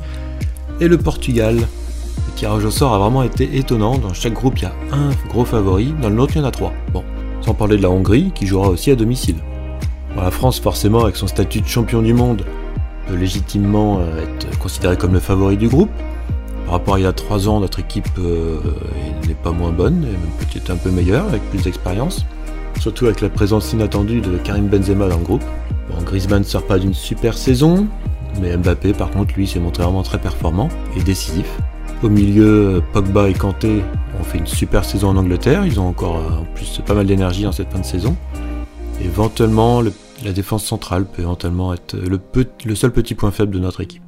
et 0.80 0.88
le 0.88 0.98
Portugal. 0.98 1.56
Le 1.56 2.34
tirage 2.36 2.64
au 2.64 2.70
sort 2.70 2.94
a 2.94 2.98
vraiment 2.98 3.22
été 3.22 3.56
étonnant. 3.56 3.98
Dans 3.98 4.12
chaque 4.12 4.34
groupe, 4.34 4.58
il 4.58 4.62
y 4.62 4.66
a 4.66 4.72
un 4.92 5.10
gros 5.28 5.44
favori. 5.44 5.94
Dans 6.00 6.08
le 6.08 6.14
nôtre, 6.16 6.34
il 6.36 6.38
y 6.40 6.42
en 6.42 6.46
a 6.48 6.50
trois. 6.50 6.72
Bon, 6.92 7.02
sans 7.40 7.54
parler 7.54 7.76
de 7.76 7.82
la 7.82 7.90
Hongrie, 7.90 8.32
qui 8.34 8.46
jouera 8.46 8.68
aussi 8.68 8.90
à 8.90 8.96
domicile. 8.96 9.36
la 10.16 10.30
France, 10.30 10.60
forcément, 10.60 11.02
avec 11.02 11.16
son 11.16 11.26
statut 11.26 11.60
de 11.60 11.66
champion 11.66 12.02
du 12.02 12.14
monde, 12.14 12.44
peut 13.06 13.14
légitimement 13.14 14.00
euh, 14.00 14.22
être 14.22 14.58
considéré 14.58 14.96
comme 14.96 15.12
le 15.12 15.20
favori 15.20 15.56
du 15.56 15.68
groupe. 15.68 15.90
Par 16.72 16.78
rapport 16.78 16.94
à 16.94 17.00
il 17.00 17.02
y 17.02 17.06
a 17.06 17.12
3 17.12 17.50
ans, 17.50 17.60
notre 17.60 17.80
équipe 17.80 18.08
euh, 18.18 18.58
n'est 19.28 19.34
pas 19.34 19.50
moins 19.52 19.72
bonne, 19.72 20.06
peut-être 20.38 20.70
un 20.70 20.76
peu 20.76 20.90
meilleure, 20.90 21.26
avec 21.26 21.42
plus 21.50 21.62
d'expérience. 21.62 22.24
Surtout 22.80 23.04
avec 23.04 23.20
la 23.20 23.28
présence 23.28 23.74
inattendue 23.74 24.22
de 24.22 24.38
Karim 24.38 24.68
Benzema 24.68 25.06
dans 25.06 25.18
le 25.18 25.22
groupe. 25.22 25.44
Bon, 25.90 26.02
Griezmann 26.02 26.38
ne 26.38 26.46
sort 26.46 26.66
pas 26.66 26.78
d'une 26.78 26.94
super 26.94 27.36
saison, 27.36 27.86
mais 28.40 28.56
Mbappé, 28.56 28.94
par 28.94 29.10
contre, 29.10 29.34
lui, 29.34 29.46
s'est 29.46 29.60
montré 29.60 29.82
vraiment 29.82 30.02
très 30.02 30.16
performant 30.16 30.70
et 30.96 31.02
décisif. 31.02 31.44
Au 32.02 32.08
milieu, 32.08 32.82
Pogba 32.94 33.28
et 33.28 33.34
Kanté 33.34 33.82
ont 34.18 34.24
fait 34.24 34.38
une 34.38 34.46
super 34.46 34.86
saison 34.86 35.10
en 35.10 35.18
Angleterre. 35.18 35.66
Ils 35.66 35.78
ont 35.78 35.88
encore 35.88 36.16
euh, 36.16 36.40
en 36.40 36.46
plus 36.54 36.80
pas 36.86 36.94
mal 36.94 37.04
d'énergie 37.04 37.42
dans 37.42 37.52
cette 37.52 37.70
fin 37.70 37.80
de 37.80 37.84
saison. 37.84 38.16
éventuellement, 39.04 39.82
la 40.24 40.32
défense 40.32 40.64
centrale 40.64 41.04
peut 41.04 41.20
éventuellement 41.20 41.74
être 41.74 41.98
le 42.64 42.74
seul 42.74 42.92
petit 42.92 43.14
point 43.14 43.30
faible 43.30 43.52
de 43.52 43.58
notre 43.58 43.82
équipe. 43.82 44.01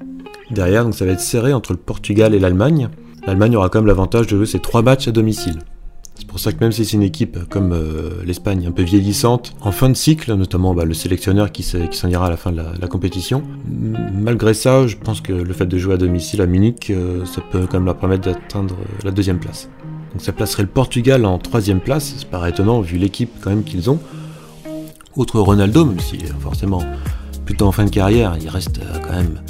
Derrière, 0.55 0.85
donc 0.85 0.95
ça 0.95 1.05
va 1.05 1.13
être 1.13 1.21
serré 1.21 1.53
entre 1.53 1.73
le 1.73 1.79
Portugal 1.79 2.35
et 2.35 2.39
l'Allemagne. 2.39 2.89
L'Allemagne 3.27 3.57
aura 3.57 3.69
quand 3.69 3.81
même 3.81 3.89
l'avantage 3.89 4.27
de 4.29 4.37
jouer 4.37 4.47
ses 4.47 4.61
trois 4.61 4.83
matchs 4.83 5.09
à 5.09 5.11
domicile. 5.13 5.59
C'est 6.15 6.29
pour 6.29 6.39
ça 6.39 6.53
que 6.53 6.61
même 6.61 6.71
si 6.71 6.85
c'est 6.85 6.97
une 6.97 7.03
équipe 7.03 7.49
comme 7.49 7.73
euh, 7.73 8.23
l'Espagne 8.25 8.67
un 8.69 8.71
peu 8.71 8.83
vieillissante, 8.83 9.53
en 9.61 9.73
fin 9.73 9.89
de 9.89 9.95
cycle, 9.95 10.33
notamment 10.35 10.73
bah, 10.73 10.85
le 10.85 10.95
sélectionneur 10.95 11.51
qui 11.51 11.65
s'en 11.65 12.09
ira 12.09 12.27
à 12.27 12.31
la 12.31 12.37
fin 12.37 12.53
de 12.53 12.63
la, 12.81 12.87
compétition, 12.87 13.43
malgré 14.15 14.55
ça, 14.55 14.87
je 14.87 14.97
pense 14.97 15.21
que 15.21 15.33
le 15.33 15.53
fait 15.53 15.67
de 15.67 15.77
jouer 15.77 15.95
à 15.95 15.97
domicile 15.97 16.41
à 16.41 16.47
Munich, 16.47 16.91
euh, 16.91 17.25
ça 17.25 17.41
peut 17.51 17.67
quand 17.67 17.79
même 17.79 17.87
leur 17.87 17.97
permettre 17.97 18.31
d'atteindre 18.31 18.77
euh, 18.77 19.03
la 19.03 19.11
deuxième 19.11 19.41
place. 19.41 19.69
Donc 20.13 20.23
ça 20.23 20.33
placerait 20.33 20.63
le 20.63 20.69
Portugal 20.69 21.27
en 21.27 21.39
troisième 21.39 21.81
place, 21.81 22.15
c'est 22.17 22.29
pas 22.29 22.49
étonnant 22.49 22.81
vu 22.81 22.97
l'équipe 22.97 23.31
quand 23.41 23.51
même 23.51 23.65
qu'ils 23.65 23.91
ont. 23.91 23.99
Outre 25.17 25.41
Ronaldo, 25.41 25.85
même 25.85 26.01
si 26.01 26.19
forcément 26.39 26.83
plutôt 27.45 27.67
en 27.67 27.73
fin 27.73 27.85
de 27.85 27.91
carrière, 27.91 28.37
il 28.41 28.49
reste 28.49 28.81
quand 29.03 29.15
même 29.15 29.41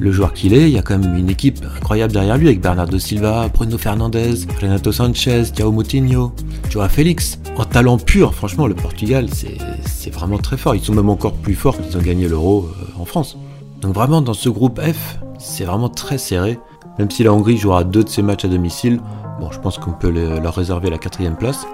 le 0.00 0.12
joueur 0.12 0.32
qu'il 0.32 0.54
est, 0.54 0.68
il 0.68 0.74
y 0.74 0.78
a 0.78 0.82
quand 0.82 0.98
même 0.98 1.16
une 1.16 1.30
équipe 1.30 1.64
incroyable 1.76 2.12
derrière 2.12 2.36
lui 2.36 2.48
avec 2.48 2.60
Bernardo 2.60 2.98
Silva, 2.98 3.48
Bruno 3.52 3.78
Fernandez, 3.78 4.34
Renato 4.60 4.92
Sanchez, 4.92 5.44
Thiago 5.52 5.72
Moutinho, 5.72 6.32
Joao 6.70 6.88
Félix. 6.88 7.38
En 7.56 7.64
talent 7.64 7.98
pur, 7.98 8.34
franchement, 8.34 8.66
le 8.66 8.74
Portugal, 8.74 9.28
c'est 9.32 10.10
vraiment 10.10 10.38
très 10.38 10.56
fort. 10.56 10.74
Ils 10.74 10.82
sont 10.82 10.94
même 10.94 11.10
encore 11.10 11.32
plus 11.32 11.54
forts 11.54 11.76
qu'ils 11.76 11.96
ont 11.96 12.02
gagné 12.02 12.28
l'Euro 12.28 12.68
euh, 12.68 13.00
en 13.00 13.04
France. 13.04 13.36
Donc 13.80 13.94
vraiment, 13.94 14.22
dans 14.22 14.34
ce 14.34 14.48
groupe 14.48 14.80
F, 14.80 15.18
c'est 15.38 15.64
vraiment 15.64 15.88
très 15.88 16.18
serré. 16.18 16.58
Même 16.98 17.10
si 17.10 17.22
la 17.22 17.32
Hongrie 17.32 17.56
jouera 17.56 17.84
deux 17.84 18.04
de 18.04 18.08
ses 18.08 18.22
matchs 18.22 18.44
à 18.44 18.48
domicile, 18.48 19.00
Bon, 19.40 19.52
je 19.52 19.60
pense 19.60 19.78
qu'on 19.78 19.92
peut 19.92 20.10
leur 20.10 20.54
réserver 20.54 20.90
la 20.90 20.98
quatrième 20.98 21.36
place. 21.36 21.66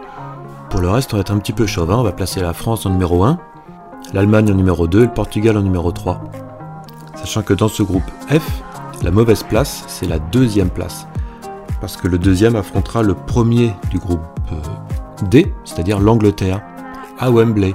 Pour 0.68 0.80
le 0.80 0.90
reste, 0.90 1.14
on 1.14 1.16
va 1.16 1.22
être 1.22 1.32
un 1.32 1.38
petit 1.38 1.52
peu 1.52 1.66
chauvin. 1.66 1.96
On 1.96 2.02
va 2.02 2.12
placer 2.12 2.40
la 2.40 2.52
France 2.52 2.84
en 2.84 2.90
numéro 2.90 3.24
1, 3.24 3.38
l'Allemagne 4.12 4.50
en 4.50 4.54
numéro 4.54 4.86
2 4.86 4.98
et 4.98 5.06
le 5.06 5.12
Portugal 5.12 5.56
en 5.56 5.62
numéro 5.62 5.90
3. 5.90 6.20
Sachant 7.24 7.40
que 7.40 7.54
dans 7.54 7.68
ce 7.68 7.82
groupe 7.82 8.02
F, 8.28 8.62
la 9.02 9.10
mauvaise 9.10 9.44
place, 9.44 9.84
c'est 9.88 10.06
la 10.06 10.18
deuxième 10.18 10.68
place. 10.68 11.06
Parce 11.80 11.96
que 11.96 12.06
le 12.06 12.18
deuxième 12.18 12.54
affrontera 12.54 13.02
le 13.02 13.14
premier 13.14 13.72
du 13.90 13.98
groupe 13.98 14.20
euh, 14.52 14.56
D, 15.30 15.50
c'est-à-dire 15.64 16.00
l'Angleterre, 16.00 16.60
à 17.18 17.30
Wembley. 17.30 17.74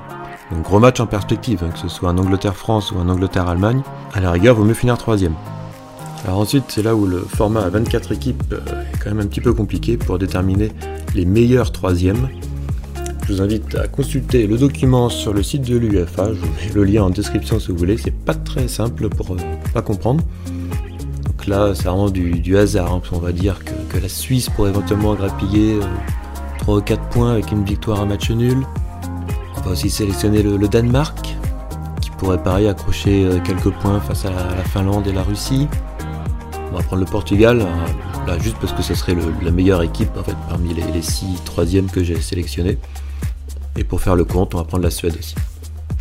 Donc 0.51 0.61
gros 0.61 0.77
match 0.77 0.99
en 0.99 1.07
perspective, 1.07 1.63
hein, 1.63 1.71
que 1.71 1.79
ce 1.79 1.87
soit 1.87 2.09
un 2.09 2.19
Angleterre-France 2.19 2.91
ou 2.91 2.99
un 2.99 3.09
Angleterre-Allemagne. 3.09 3.81
À 4.13 4.19
la 4.19 4.29
rigueur, 4.29 4.53
vaut 4.53 4.65
mieux 4.65 4.75
finir 4.75 4.99
troisième. 4.99 5.33
Alors 6.25 6.37
ensuite, 6.37 6.65
c'est 6.67 6.83
là 6.83 6.93
où 6.93 7.07
le 7.07 7.17
format 7.17 7.61
à 7.61 7.69
24 7.69 8.11
équipes 8.11 8.43
euh, 8.53 8.83
est 8.93 8.99
quand 8.99 9.09
même 9.09 9.21
un 9.21 9.27
petit 9.27 9.41
peu 9.41 9.55
compliqué 9.55 9.97
pour 9.97 10.19
déterminer 10.19 10.71
les 11.15 11.25
meilleurs 11.25 11.71
troisièmes. 11.71 12.29
Je 13.29 13.35
vous 13.35 13.41
invite 13.43 13.75
à 13.75 13.87
consulter 13.87 14.47
le 14.47 14.57
document 14.57 15.07
sur 15.07 15.33
le 15.33 15.43
site 15.43 15.61
de 15.61 15.77
l'UFA. 15.77 16.33
Je 16.33 16.39
vous 16.39 16.47
mets 16.47 16.73
le 16.73 16.83
lien 16.83 17.03
en 17.03 17.09
description 17.11 17.59
si 17.59 17.67
vous 17.67 17.77
voulez. 17.77 17.95
C'est 17.95 18.09
pas 18.09 18.33
très 18.33 18.67
simple 18.67 19.07
pour 19.07 19.35
euh, 19.35 19.37
pas 19.71 19.83
comprendre. 19.83 20.23
Donc 21.27 21.45
là, 21.45 21.75
c'est 21.75 21.83
vraiment 21.83 22.09
du, 22.09 22.57
hasard. 22.57 22.91
Hein, 22.91 23.01
on 23.11 23.19
va 23.19 23.31
dire 23.31 23.59
que, 23.63 23.99
la 23.99 24.09
Suisse 24.09 24.49
pourrait 24.49 24.71
éventuellement 24.71 25.13
grappiller 25.13 25.77
3 26.57 26.77
ou 26.77 26.81
4 26.81 27.09
points 27.09 27.33
avec 27.33 27.51
une 27.51 27.63
victoire 27.63 28.01
à 28.01 28.05
match 28.05 28.31
nul. 28.31 28.65
On 29.57 29.61
va 29.61 29.71
aussi 29.73 29.91
sélectionner 29.91 30.41
le, 30.41 30.67
Danemark, 30.67 31.37
qui 32.01 32.09
pourrait 32.17 32.41
pareil 32.41 32.67
accrocher 32.67 33.25
euh, 33.25 33.37
quelques 33.45 33.69
points 33.69 33.99
face 33.99 34.25
à 34.25 34.31
la 34.31 34.63
Finlande 34.63 35.05
et 35.05 35.13
la 35.13 35.21
Russie. 35.21 35.67
On 36.71 36.77
va 36.77 36.81
prendre 36.81 37.03
le 37.03 37.11
Portugal, 37.11 37.61
euh, 37.61 38.25
là 38.25 38.39
juste 38.39 38.57
parce 38.59 38.73
que 38.73 38.81
ce 38.81 38.95
serait 38.95 39.15
la 39.43 39.51
meilleure 39.51 39.83
équipe 39.83 40.09
parmi 40.49 40.73
les, 40.73 40.91
les 40.91 41.03
six 41.03 41.39
troisièmes 41.45 41.91
que 41.91 42.03
j'ai 42.03 42.19
sélectionnés. 42.19 42.79
Et 43.79 43.85
pour 43.85 44.01
faire 44.01 44.15
le 44.15 44.25
compte, 44.25 44.53
on 44.55 44.57
va 44.57 44.65
prendre 44.65 44.83
la 44.83 44.91
Suède 44.91 45.15
aussi. 45.17 45.35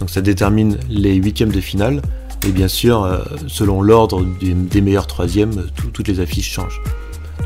Donc 0.01 0.11
ça 0.11 0.21
détermine 0.21 0.79
les 0.91 1.15
huitièmes 1.15 1.53
de 1.53 1.61
finale. 1.61 2.03
Et 2.45 2.51
bien 2.51 2.67
sûr, 2.67 3.05
euh, 3.05 3.19
selon 3.47 3.83
l'ordre 3.83 4.27
des, 4.41 4.81
meilleurs 4.81 5.07
troisièmes, 5.07 5.67
toutes 5.95 6.09
les 6.09 6.19
affiches 6.19 6.51
changent. 6.51 6.83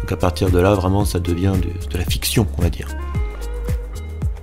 Donc 0.00 0.10
à 0.10 0.16
partir 0.16 0.50
de 0.50 0.58
là, 0.58 0.74
vraiment, 0.74 1.04
ça 1.04 1.20
devient 1.20 1.52
de, 1.60 1.98
la 1.98 2.04
fiction, 2.04 2.46
on 2.58 2.62
va 2.62 2.70
dire. 2.70 2.88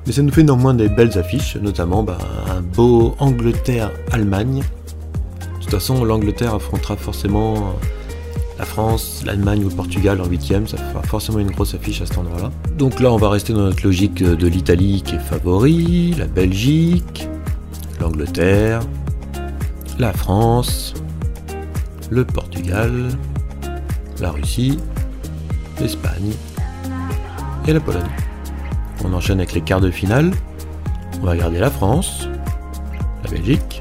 Mais 0.06 0.14
ça 0.14 0.22
nous 0.22 0.32
fait 0.32 0.44
néanmoins 0.44 0.76
des 0.76 0.90
belles 0.90 1.18
affiches, 1.18 1.56
notamment 1.56 2.04
bah, 2.04 2.20
un 2.56 2.62
beau 2.62 3.16
Angleterre-Allemagne. 3.18 4.62
De 4.62 5.64
toute 5.64 5.72
façon, 5.72 6.04
l'Angleterre 6.06 6.54
affrontera 6.54 6.98
forcément 6.98 7.74
la 8.60 8.66
France, 8.66 9.24
l'Allemagne 9.26 9.64
ou 9.64 9.70
le 9.70 9.76
Portugal 9.76 10.20
en 10.20 10.26
huitième, 10.26 10.68
ça 10.68 10.76
fera 10.76 11.02
forcément 11.04 11.40
une 11.40 11.50
grosse 11.50 11.74
affiche 11.74 12.02
à 12.02 12.06
cet 12.06 12.18
endroit-là. 12.18 12.52
Donc 12.78 13.00
là, 13.00 13.10
on 13.10 13.16
va 13.16 13.30
rester 13.30 13.54
dans 13.54 13.62
notre 13.62 13.86
logique 13.86 14.22
de 14.22 14.48
l'Italie 14.48 15.02
qui 15.02 15.16
est 15.16 15.20
favori, 15.20 16.14
la 16.18 16.26
Belgique, 16.26 17.30
l'Angleterre, 18.02 18.82
la 19.98 20.12
France, 20.12 20.94
le 22.10 22.26
Portugal, 22.26 23.08
la 24.20 24.32
Russie, 24.32 24.78
l'Espagne 25.80 26.34
et 27.66 27.72
la 27.72 27.80
Pologne. 27.80 28.04
On 29.06 29.14
enchaîne 29.14 29.40
avec 29.40 29.54
les 29.54 29.62
quarts 29.62 29.82
de 29.82 29.90
finale. 29.90 30.32
On 31.22 31.26
va 31.26 31.38
garder 31.38 31.60
la 31.60 31.72
France, 31.72 32.28
la 33.24 33.30
Belgique, 33.32 33.80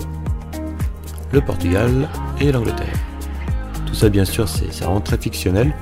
le 1.32 1.40
Portugal 1.40 2.08
et 2.40 2.52
l'Angleterre 2.52 3.07
ça, 3.98 4.08
bien 4.08 4.24
sûr, 4.24 4.48
c'est 4.48 4.84
vraiment 4.84 5.00
très 5.00 5.18
fictionnel. 5.18 5.74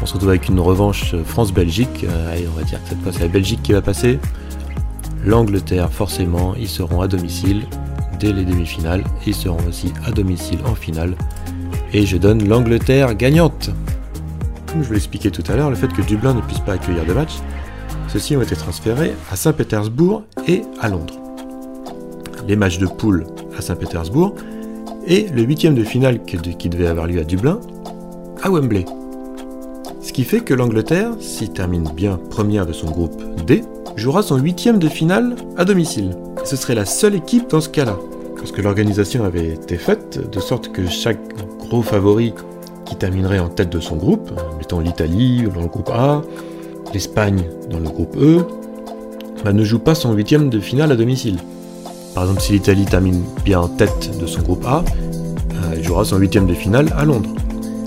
On 0.00 0.06
se 0.06 0.14
retrouve 0.14 0.30
avec 0.30 0.48
une 0.48 0.60
revanche 0.60 1.16
France-Belgique. 1.24 2.06
Euh, 2.08 2.38
on 2.48 2.58
va 2.58 2.62
dire 2.62 2.82
que 2.82 2.88
cette 2.90 3.02
fois, 3.02 3.12
c'est 3.12 3.22
la 3.22 3.28
Belgique 3.28 3.60
qui 3.62 3.72
va 3.72 3.82
passer. 3.82 4.20
L'Angleterre, 5.24 5.90
forcément, 5.90 6.54
ils 6.54 6.68
seront 6.68 7.00
à 7.00 7.08
domicile 7.08 7.66
dès 8.20 8.32
les 8.32 8.44
demi-finales. 8.44 9.02
Ils 9.26 9.34
seront 9.34 9.58
aussi 9.68 9.92
à 10.06 10.12
domicile 10.12 10.60
en 10.64 10.76
finale. 10.76 11.16
Et 11.92 12.06
je 12.06 12.16
donne 12.16 12.48
l'Angleterre 12.48 13.14
gagnante. 13.16 13.70
Comme 14.68 14.82
je 14.82 14.86
vous 14.86 14.94
l'expliquais 14.94 15.30
tout 15.30 15.44
à 15.50 15.56
l'heure, 15.56 15.70
le 15.70 15.76
fait 15.76 15.92
que 15.92 16.02
Dublin 16.02 16.34
ne 16.34 16.40
puisse 16.40 16.60
pas 16.60 16.74
accueillir 16.74 17.04
de 17.04 17.12
match, 17.12 17.32
ceux-ci 18.06 18.36
ont 18.36 18.42
été 18.42 18.54
transférés 18.54 19.12
à 19.32 19.36
Saint-Pétersbourg 19.36 20.22
et 20.46 20.62
à 20.80 20.88
Londres. 20.88 21.14
Les 22.46 22.54
matchs 22.54 22.78
de 22.78 22.86
poule 22.86 23.26
à 23.58 23.60
Saint-Pétersbourg 23.60 24.36
et 25.06 25.28
le 25.28 25.42
huitième 25.42 25.74
de 25.74 25.84
finale 25.84 26.22
qui 26.22 26.68
devait 26.68 26.86
avoir 26.86 27.06
lieu 27.06 27.20
à 27.20 27.24
Dublin, 27.24 27.60
à 28.42 28.50
Wembley. 28.50 28.84
Ce 30.00 30.12
qui 30.12 30.24
fait 30.24 30.40
que 30.40 30.54
l'Angleterre, 30.54 31.12
s'il 31.20 31.50
termine 31.50 31.88
bien 31.94 32.18
première 32.30 32.66
de 32.66 32.72
son 32.72 32.90
groupe 32.90 33.22
D, 33.46 33.62
jouera 33.96 34.22
son 34.22 34.38
huitième 34.38 34.78
de 34.78 34.88
finale 34.88 35.36
à 35.56 35.64
domicile. 35.64 36.16
ce 36.44 36.56
serait 36.56 36.74
la 36.74 36.86
seule 36.86 37.14
équipe 37.14 37.50
dans 37.50 37.60
ce 37.60 37.68
cas-là, 37.68 37.98
parce 38.36 38.52
que 38.52 38.62
l'organisation 38.62 39.24
avait 39.24 39.50
été 39.50 39.76
faite 39.76 40.30
de 40.30 40.40
sorte 40.40 40.72
que 40.72 40.86
chaque 40.88 41.20
gros 41.58 41.82
favori 41.82 42.32
qui 42.86 42.96
terminerait 42.96 43.38
en 43.38 43.48
tête 43.48 43.70
de 43.70 43.80
son 43.80 43.96
groupe, 43.96 44.30
mettons 44.58 44.80
l'Italie 44.80 45.44
dans 45.54 45.60
le 45.60 45.68
groupe 45.68 45.90
A, 45.90 46.22
l'Espagne 46.92 47.44
dans 47.70 47.78
le 47.78 47.88
groupe 47.88 48.16
E, 48.16 48.38
bah, 49.44 49.52
ne 49.52 49.62
joue 49.62 49.78
pas 49.78 49.94
son 49.94 50.12
huitième 50.14 50.50
de 50.50 50.60
finale 50.60 50.92
à 50.92 50.96
domicile. 50.96 51.36
Par 52.14 52.24
exemple, 52.24 52.40
si 52.40 52.52
l'Italie 52.52 52.84
termine 52.84 53.22
bien 53.44 53.60
en 53.60 53.68
tête 53.68 54.18
de 54.18 54.26
son 54.26 54.42
groupe 54.42 54.64
A, 54.66 54.82
euh, 54.82 55.74
elle 55.74 55.84
jouera 55.84 56.04
son 56.04 56.18
huitième 56.18 56.46
de 56.46 56.54
finale 56.54 56.92
à 56.96 57.04
Londres. 57.04 57.30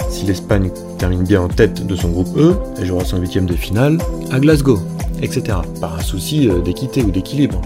Si 0.09 0.25
l'Espagne 0.25 0.71
termine 0.97 1.23
bien 1.23 1.41
en 1.41 1.47
tête 1.47 1.85
de 1.85 1.95
son 1.95 2.09
groupe 2.09 2.37
E, 2.37 2.53
elle 2.77 2.85
jouera 2.85 3.03
son 3.03 3.17
huitième 3.17 3.45
de 3.45 3.55
finale 3.55 3.97
à 4.31 4.39
Glasgow, 4.39 4.79
etc. 5.21 5.57
Par 5.81 5.95
un 5.95 6.01
souci 6.01 6.49
euh, 6.49 6.61
d'équité 6.61 7.03
ou 7.03 7.11
d'équilibre. 7.11 7.61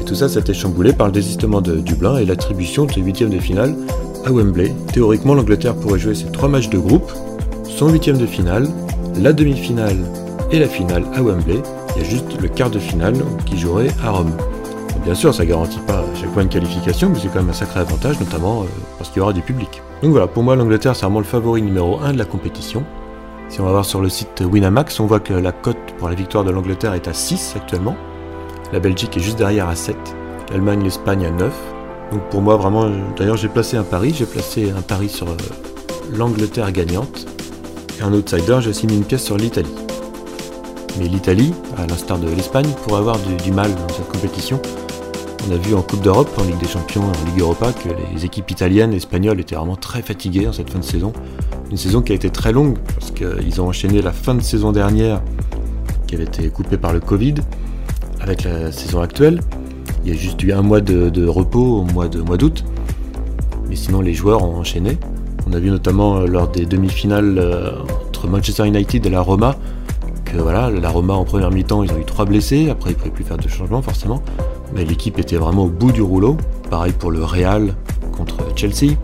Et 0.00 0.04
tout 0.04 0.14
ça, 0.14 0.28
ça 0.28 0.40
chamboulé 0.52 0.92
par 0.92 1.06
le 1.06 1.12
désistement 1.12 1.60
de 1.60 1.76
Dublin 1.76 2.18
et 2.18 2.26
l'attribution 2.26 2.84
de 2.84 2.92
ce 2.92 3.00
huitième 3.00 3.30
de 3.30 3.38
finale 3.38 3.74
à 4.24 4.30
Wembley. 4.30 4.74
Théoriquement, 4.92 5.34
l'Angleterre 5.34 5.74
pourrait 5.74 5.98
jouer 5.98 6.14
ses 6.14 6.30
trois 6.30 6.48
matchs 6.48 6.68
de 6.68 6.78
groupe, 6.78 7.10
son 7.68 7.88
huitième 7.88 8.18
de 8.18 8.26
finale, 8.26 8.68
la 9.20 9.32
demi-finale 9.32 9.96
et 10.50 10.58
la 10.58 10.68
finale 10.68 11.04
à 11.14 11.22
Wembley. 11.22 11.62
Il 11.96 12.02
y 12.02 12.04
a 12.04 12.08
juste 12.08 12.40
le 12.40 12.48
quart 12.48 12.70
de 12.70 12.78
finale 12.78 13.14
qui 13.46 13.58
jouerait 13.58 13.90
à 14.04 14.10
Rome. 14.10 14.32
Bien 15.04 15.14
sûr, 15.16 15.34
ça 15.34 15.44
garantit 15.44 15.80
pas 15.80 16.04
chaque 16.14 16.30
fois 16.32 16.42
une 16.42 16.48
qualification, 16.48 17.08
mais 17.08 17.18
c'est 17.18 17.26
quand 17.26 17.40
même 17.40 17.50
un 17.50 17.54
sacré 17.54 17.80
avantage, 17.80 18.20
notamment 18.20 18.62
euh, 18.62 18.66
parce 18.98 19.10
qu'il 19.10 19.18
y 19.18 19.20
aura 19.20 19.32
du 19.32 19.42
public. 19.42 19.82
Donc 20.00 20.12
voilà, 20.12 20.28
pour 20.28 20.44
moi, 20.44 20.54
l'Angleterre, 20.54 20.94
c'est 20.94 21.04
vraiment 21.04 21.18
le 21.18 21.24
favori 21.24 21.60
numéro 21.60 21.98
1 22.00 22.12
de 22.12 22.18
la 22.18 22.24
compétition. 22.24 22.84
Si 23.48 23.60
on 23.60 23.64
va 23.64 23.72
voir 23.72 23.84
sur 23.84 24.00
le 24.00 24.08
site 24.08 24.44
Winamax, 24.48 25.00
on 25.00 25.06
voit 25.06 25.18
que 25.18 25.34
la 25.34 25.50
cote 25.50 25.76
pour 25.98 26.08
la 26.08 26.14
victoire 26.14 26.44
de 26.44 26.52
l'Angleterre 26.52 26.94
est 26.94 27.08
à 27.08 27.12
6 27.12 27.54
actuellement. 27.56 27.96
La 28.72 28.78
Belgique 28.78 29.16
est 29.16 29.20
juste 29.20 29.38
derrière 29.38 29.68
à 29.68 29.74
7. 29.74 29.96
L'Allemagne, 30.52 30.84
l'Espagne 30.84 31.26
à 31.26 31.30
9. 31.30 31.52
Donc 32.12 32.22
pour 32.30 32.40
moi, 32.40 32.56
vraiment, 32.56 32.88
d'ailleurs, 33.16 33.36
j'ai 33.36 33.48
placé 33.48 33.76
un 33.76 33.82
pari. 33.82 34.14
J'ai 34.16 34.24
placé 34.24 34.70
un 34.70 34.82
pari 34.82 35.08
sur 35.08 35.28
euh, 35.28 35.36
l'Angleterre 36.16 36.70
gagnante. 36.70 37.26
Et 37.98 38.04
en 38.04 38.12
outsider, 38.12 38.58
j'ai 38.60 38.70
aussi 38.70 38.86
mis 38.86 38.94
une 38.94 39.04
pièce 39.04 39.24
sur 39.24 39.36
l'Italie. 39.36 39.74
Mais 41.00 41.08
l'Italie, 41.08 41.52
à 41.76 41.86
l'instar 41.86 42.18
de 42.18 42.28
l'Espagne, 42.28 42.68
pourrait 42.84 43.00
avoir 43.00 43.18
du 43.18 43.50
mal 43.50 43.74
dans 43.74 43.88
cette 43.92 44.08
compétition 44.08 44.60
on 45.48 45.52
a 45.52 45.56
vu 45.56 45.74
en 45.74 45.82
Coupe 45.82 46.02
d'Europe, 46.02 46.30
en 46.38 46.44
Ligue 46.44 46.58
des 46.58 46.68
Champions, 46.68 47.02
en 47.02 47.30
Ligue 47.30 47.40
Europa, 47.40 47.72
que 47.72 47.88
les 48.14 48.24
équipes 48.24 48.50
italiennes 48.50 48.92
et 48.92 48.96
espagnoles 48.96 49.40
étaient 49.40 49.54
vraiment 49.54 49.76
très 49.76 50.02
fatiguées 50.02 50.46
en 50.46 50.52
cette 50.52 50.70
fin 50.70 50.78
de 50.78 50.84
saison. 50.84 51.12
Une 51.70 51.76
saison 51.76 52.02
qui 52.02 52.12
a 52.12 52.14
été 52.14 52.30
très 52.30 52.52
longue, 52.52 52.78
parce 52.98 53.10
qu'ils 53.10 53.60
ont 53.60 53.68
enchaîné 53.68 54.02
la 54.02 54.12
fin 54.12 54.34
de 54.34 54.40
saison 54.42 54.72
dernière, 54.72 55.22
qui 56.06 56.14
avait 56.14 56.24
été 56.24 56.48
coupée 56.48 56.76
par 56.76 56.92
le 56.92 57.00
Covid, 57.00 57.34
avec 58.20 58.44
la 58.44 58.70
saison 58.72 59.00
actuelle. 59.00 59.40
Il 60.04 60.12
y 60.12 60.14
a 60.14 60.18
juste 60.18 60.42
eu 60.42 60.52
un 60.52 60.62
mois 60.62 60.80
de, 60.80 61.26
repos 61.26 61.78
au 61.78 61.84
mois 61.84 62.08
d'août. 62.08 62.64
Mais 63.68 63.76
sinon, 63.76 64.00
les 64.00 64.14
joueurs 64.14 64.42
ont 64.44 64.56
enchaîné. 64.56 64.98
On 65.48 65.52
a 65.54 65.58
vu 65.58 65.70
notamment 65.70 66.18
euh, 66.18 66.26
lors 66.26 66.48
des 66.48 66.66
demi-finales 66.66 67.38
euh, 67.38 67.72
entre 68.06 68.28
Manchester 68.28 68.66
United 68.66 69.04
et 69.04 69.10
la 69.10 69.20
Roma, 69.20 69.56
que 70.24 70.36
voilà, 70.36 70.70
la 70.70 70.88
Roma 70.88 71.14
en 71.14 71.24
première 71.24 71.50
mi-temps, 71.50 71.82
ils 71.82 71.90
ont 71.92 71.98
eu 71.98 72.04
trois 72.04 72.26
blessés. 72.26 72.70
Après, 72.70 72.90
ils 72.90 72.92
ne 72.92 72.98
pouvaient 72.98 73.10
plus 73.10 73.24
faire 73.24 73.38
de 73.38 73.48
changement, 73.48 73.82
forcément 73.82 74.22
mais 74.74 74.84
l'équipe 74.84 75.18
était 75.18 75.36
vraiment 75.36 75.64
au 75.64 75.70
bout 75.70 75.92
du 75.92 76.02
rouleau. 76.02 76.36
Pareil 76.70 76.92
pour 76.92 77.10
le 77.10 77.24
Real 77.24 77.74
contre 78.16 78.38
Chelsea 78.56 78.94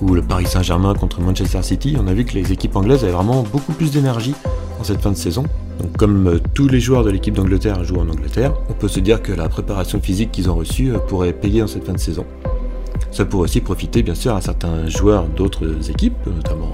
ou 0.00 0.14
le 0.14 0.22
Paris 0.22 0.46
Saint-Germain 0.46 0.94
contre 0.94 1.20
Manchester 1.20 1.62
City. 1.62 1.96
On 2.00 2.06
a 2.06 2.14
vu 2.14 2.24
que 2.24 2.34
les 2.34 2.52
équipes 2.52 2.76
anglaises 2.76 3.04
avaient 3.04 3.12
vraiment 3.12 3.42
beaucoup 3.42 3.72
plus 3.72 3.90
d'énergie 3.90 4.34
en 4.80 4.84
cette 4.84 5.00
fin 5.00 5.10
de 5.10 5.16
saison. 5.16 5.44
Donc 5.80 5.96
comme 5.96 6.26
euh, 6.26 6.40
tous 6.54 6.68
les 6.68 6.80
joueurs 6.80 7.04
de 7.04 7.10
l'équipe 7.10 7.34
d'Angleterre 7.34 7.82
jouent 7.84 8.00
en 8.00 8.08
Angleterre, 8.08 8.54
on 8.68 8.72
peut 8.72 8.88
se 8.88 9.00
dire 9.00 9.22
que 9.22 9.32
la 9.32 9.48
préparation 9.48 10.00
physique 10.00 10.32
qu'ils 10.32 10.50
ont 10.50 10.54
reçue 10.54 10.92
euh, 10.92 10.98
pourrait 10.98 11.32
payer 11.32 11.62
en 11.62 11.66
cette 11.66 11.84
fin 11.84 11.92
de 11.92 11.98
saison. 11.98 12.24
Ça 13.10 13.24
pourrait 13.24 13.44
aussi 13.44 13.60
profiter 13.60 14.02
bien 14.02 14.14
sûr 14.14 14.34
à 14.34 14.40
certains 14.40 14.88
joueurs 14.88 15.26
d'autres 15.26 15.90
équipes, 15.90 16.26
notamment 16.26 16.72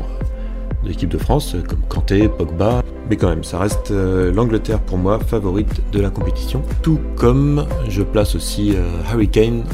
de 0.82 0.88
l'équipe 0.88 1.08
de 1.08 1.18
France, 1.18 1.56
comme 1.68 1.80
Kanté, 1.88 2.28
Pogba. 2.28 2.82
Mais 3.10 3.16
quand 3.16 3.28
même, 3.28 3.44
ça 3.44 3.58
reste 3.58 3.90
euh, 3.90 4.32
l'Angleterre 4.32 4.80
pour 4.80 4.96
moi 4.96 5.18
favorite 5.18 5.82
de 5.92 6.00
la 6.00 6.10
compétition. 6.10 6.62
Tout 6.82 6.98
comme 7.16 7.66
je 7.88 8.02
place 8.02 8.34
aussi 8.34 8.74
euh, 8.74 8.82
Harry 9.10 9.28
Kane 9.28 9.64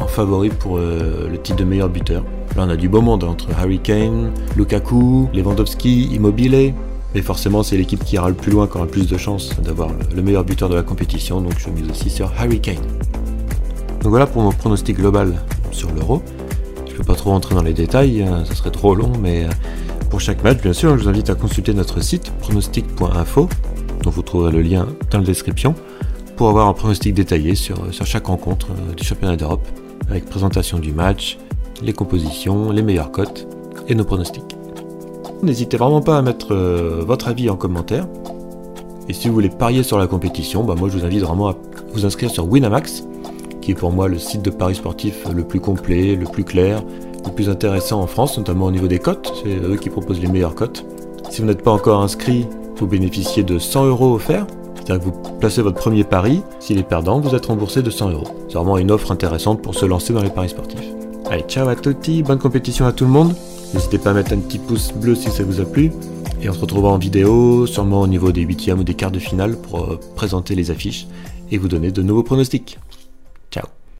en 0.00 0.06
favori 0.06 0.50
pour 0.50 0.76
euh, 0.76 1.28
le 1.30 1.38
titre 1.38 1.58
de 1.58 1.64
meilleur 1.64 1.88
buteur. 1.88 2.22
Là, 2.56 2.64
on 2.66 2.68
a 2.68 2.76
du 2.76 2.88
beau 2.88 3.00
monde 3.00 3.24
entre 3.24 3.46
Harry 3.58 3.78
Kane, 3.78 4.32
Lukaku, 4.56 5.28
Lewandowski, 5.32 6.14
Immobile. 6.14 6.74
Mais 7.14 7.22
forcément, 7.22 7.62
c'est 7.62 7.76
l'équipe 7.76 8.04
qui 8.04 8.16
ira 8.16 8.28
le 8.28 8.34
plus 8.34 8.50
loin 8.50 8.66
qui 8.66 8.74
aura 8.74 8.84
le 8.84 8.90
plus 8.90 9.08
de 9.08 9.16
chances 9.16 9.58
d'avoir 9.60 9.90
le 10.14 10.22
meilleur 10.22 10.44
buteur 10.44 10.68
de 10.68 10.74
la 10.74 10.82
compétition, 10.82 11.40
donc 11.40 11.52
je 11.58 11.70
mise 11.70 11.88
aussi 11.88 12.10
sur 12.10 12.32
Harry 12.38 12.60
Kane. 12.60 12.74
Donc 14.02 14.10
voilà 14.10 14.26
pour 14.26 14.42
mon 14.42 14.50
pronostic 14.50 14.96
global 14.96 15.32
sur 15.70 15.92
l'Euro. 15.92 16.22
Je 16.86 16.92
ne 16.92 16.96
peux 16.98 17.04
pas 17.04 17.14
trop 17.14 17.30
rentrer 17.30 17.54
dans 17.54 17.62
les 17.62 17.72
détails, 17.72 18.22
hein, 18.22 18.44
ça 18.44 18.54
serait 18.54 18.72
trop 18.72 18.96
long, 18.96 19.12
mais 19.20 19.46
pour 20.14 20.20
chaque 20.20 20.44
match, 20.44 20.62
bien 20.62 20.72
sûr, 20.72 20.96
je 20.96 21.02
vous 21.02 21.08
invite 21.08 21.28
à 21.28 21.34
consulter 21.34 21.74
notre 21.74 22.00
site 22.00 22.30
pronostic.info, 22.38 23.48
dont 24.04 24.10
vous 24.10 24.22
trouverez 24.22 24.52
le 24.52 24.62
lien 24.62 24.86
dans 25.10 25.18
la 25.18 25.24
description, 25.24 25.74
pour 26.36 26.48
avoir 26.48 26.68
un 26.68 26.72
pronostic 26.72 27.14
détaillé 27.14 27.56
sur, 27.56 27.76
chaque 27.90 28.26
rencontre 28.26 28.68
euh, 28.70 28.94
du 28.94 29.02
championnat 29.02 29.34
d'Europe, 29.34 29.66
avec 30.08 30.26
présentation 30.26 30.78
du 30.78 30.92
match, 30.92 31.36
les 31.82 31.92
compositions, 31.92 32.70
les 32.70 32.82
meilleures 32.82 33.10
cotes 33.10 33.48
et 33.88 33.96
nos 33.96 34.04
pronostics. 34.04 34.54
N'hésitez 35.42 35.76
vraiment 35.76 36.00
pas 36.00 36.16
à 36.16 36.22
mettre 36.22 36.54
euh, 36.54 37.02
votre 37.04 37.26
avis 37.26 37.50
en 37.50 37.56
commentaire. 37.56 38.06
Et 39.08 39.14
si 39.14 39.26
vous 39.26 39.34
voulez 39.34 39.48
parier 39.48 39.82
sur 39.82 39.98
la 39.98 40.06
compétition, 40.06 40.62
bah 40.62 40.76
moi 40.78 40.88
je 40.90 40.96
vous 40.96 41.04
invite 41.04 41.22
vraiment 41.22 41.48
à 41.48 41.56
vous 41.92 42.06
inscrire 42.06 42.30
sur 42.30 42.46
Winamax, 42.46 43.02
qui 43.60 43.72
est 43.72 43.74
pour 43.74 43.90
moi 43.90 44.06
le 44.06 44.20
site 44.20 44.42
de 44.42 44.50
paris 44.50 44.76
sportif 44.76 45.26
le 45.34 45.42
plus 45.42 45.58
complet, 45.58 46.14
le 46.14 46.26
plus 46.26 46.44
clair, 46.44 46.84
plus 47.30 47.48
intéressant 47.48 48.00
en 48.00 48.06
France, 48.06 48.38
notamment 48.38 48.66
au 48.66 48.70
niveau 48.70 48.86
des 48.86 48.98
cotes. 48.98 49.32
C'est 49.42 49.56
eux 49.56 49.76
qui 49.76 49.90
proposent 49.90 50.20
les 50.20 50.28
meilleures 50.28 50.54
cotes. 50.54 50.84
Si 51.30 51.40
vous 51.40 51.46
n'êtes 51.46 51.62
pas 51.62 51.72
encore 51.72 52.02
inscrit, 52.02 52.46
vous 52.76 52.86
bénéficiez 52.86 53.42
de 53.42 53.58
100 53.58 53.86
euros 53.86 54.14
offerts. 54.14 54.46
C'est-à-dire 54.74 54.98
que 54.98 55.04
vous 55.04 55.38
placez 55.40 55.62
votre 55.62 55.76
premier 55.76 56.04
pari, 56.04 56.42
s'il 56.60 56.78
est 56.78 56.82
perdant, 56.82 57.20
vous 57.20 57.34
êtes 57.34 57.46
remboursé 57.46 57.82
de 57.82 57.90
100 57.90 58.10
euros. 58.10 58.28
C'est 58.48 58.54
vraiment 58.54 58.76
une 58.76 58.90
offre 58.90 59.12
intéressante 59.12 59.62
pour 59.62 59.74
se 59.74 59.86
lancer 59.86 60.12
dans 60.12 60.22
les 60.22 60.30
paris 60.30 60.50
sportifs. 60.50 60.84
Allez, 61.30 61.42
ciao 61.48 61.68
à 61.68 61.76
tutti, 61.76 62.22
bonne 62.22 62.38
compétition 62.38 62.84
à 62.86 62.92
tout 62.92 63.04
le 63.04 63.10
monde. 63.10 63.34
N'hésitez 63.72 63.98
pas 63.98 64.10
à 64.10 64.12
mettre 64.12 64.32
un 64.32 64.38
petit 64.38 64.58
pouce 64.58 64.92
bleu 64.92 65.14
si 65.14 65.30
ça 65.30 65.42
vous 65.42 65.60
a 65.60 65.64
plu. 65.64 65.90
Et 66.42 66.50
on 66.50 66.52
se 66.52 66.60
retrouvera 66.60 66.92
en 66.92 66.98
vidéo, 66.98 67.66
sûrement 67.66 68.02
au 68.02 68.06
niveau 68.06 68.30
des 68.30 68.42
huitièmes 68.42 68.80
ou 68.80 68.84
des 68.84 68.94
quarts 68.94 69.10
de 69.10 69.18
finale 69.18 69.56
pour 69.56 69.84
euh, 69.84 69.98
présenter 70.14 70.54
les 70.54 70.70
affiches 70.70 71.06
et 71.50 71.56
vous 71.56 71.68
donner 71.68 71.90
de 71.90 72.02
nouveaux 72.02 72.22
pronostics. 72.22 72.78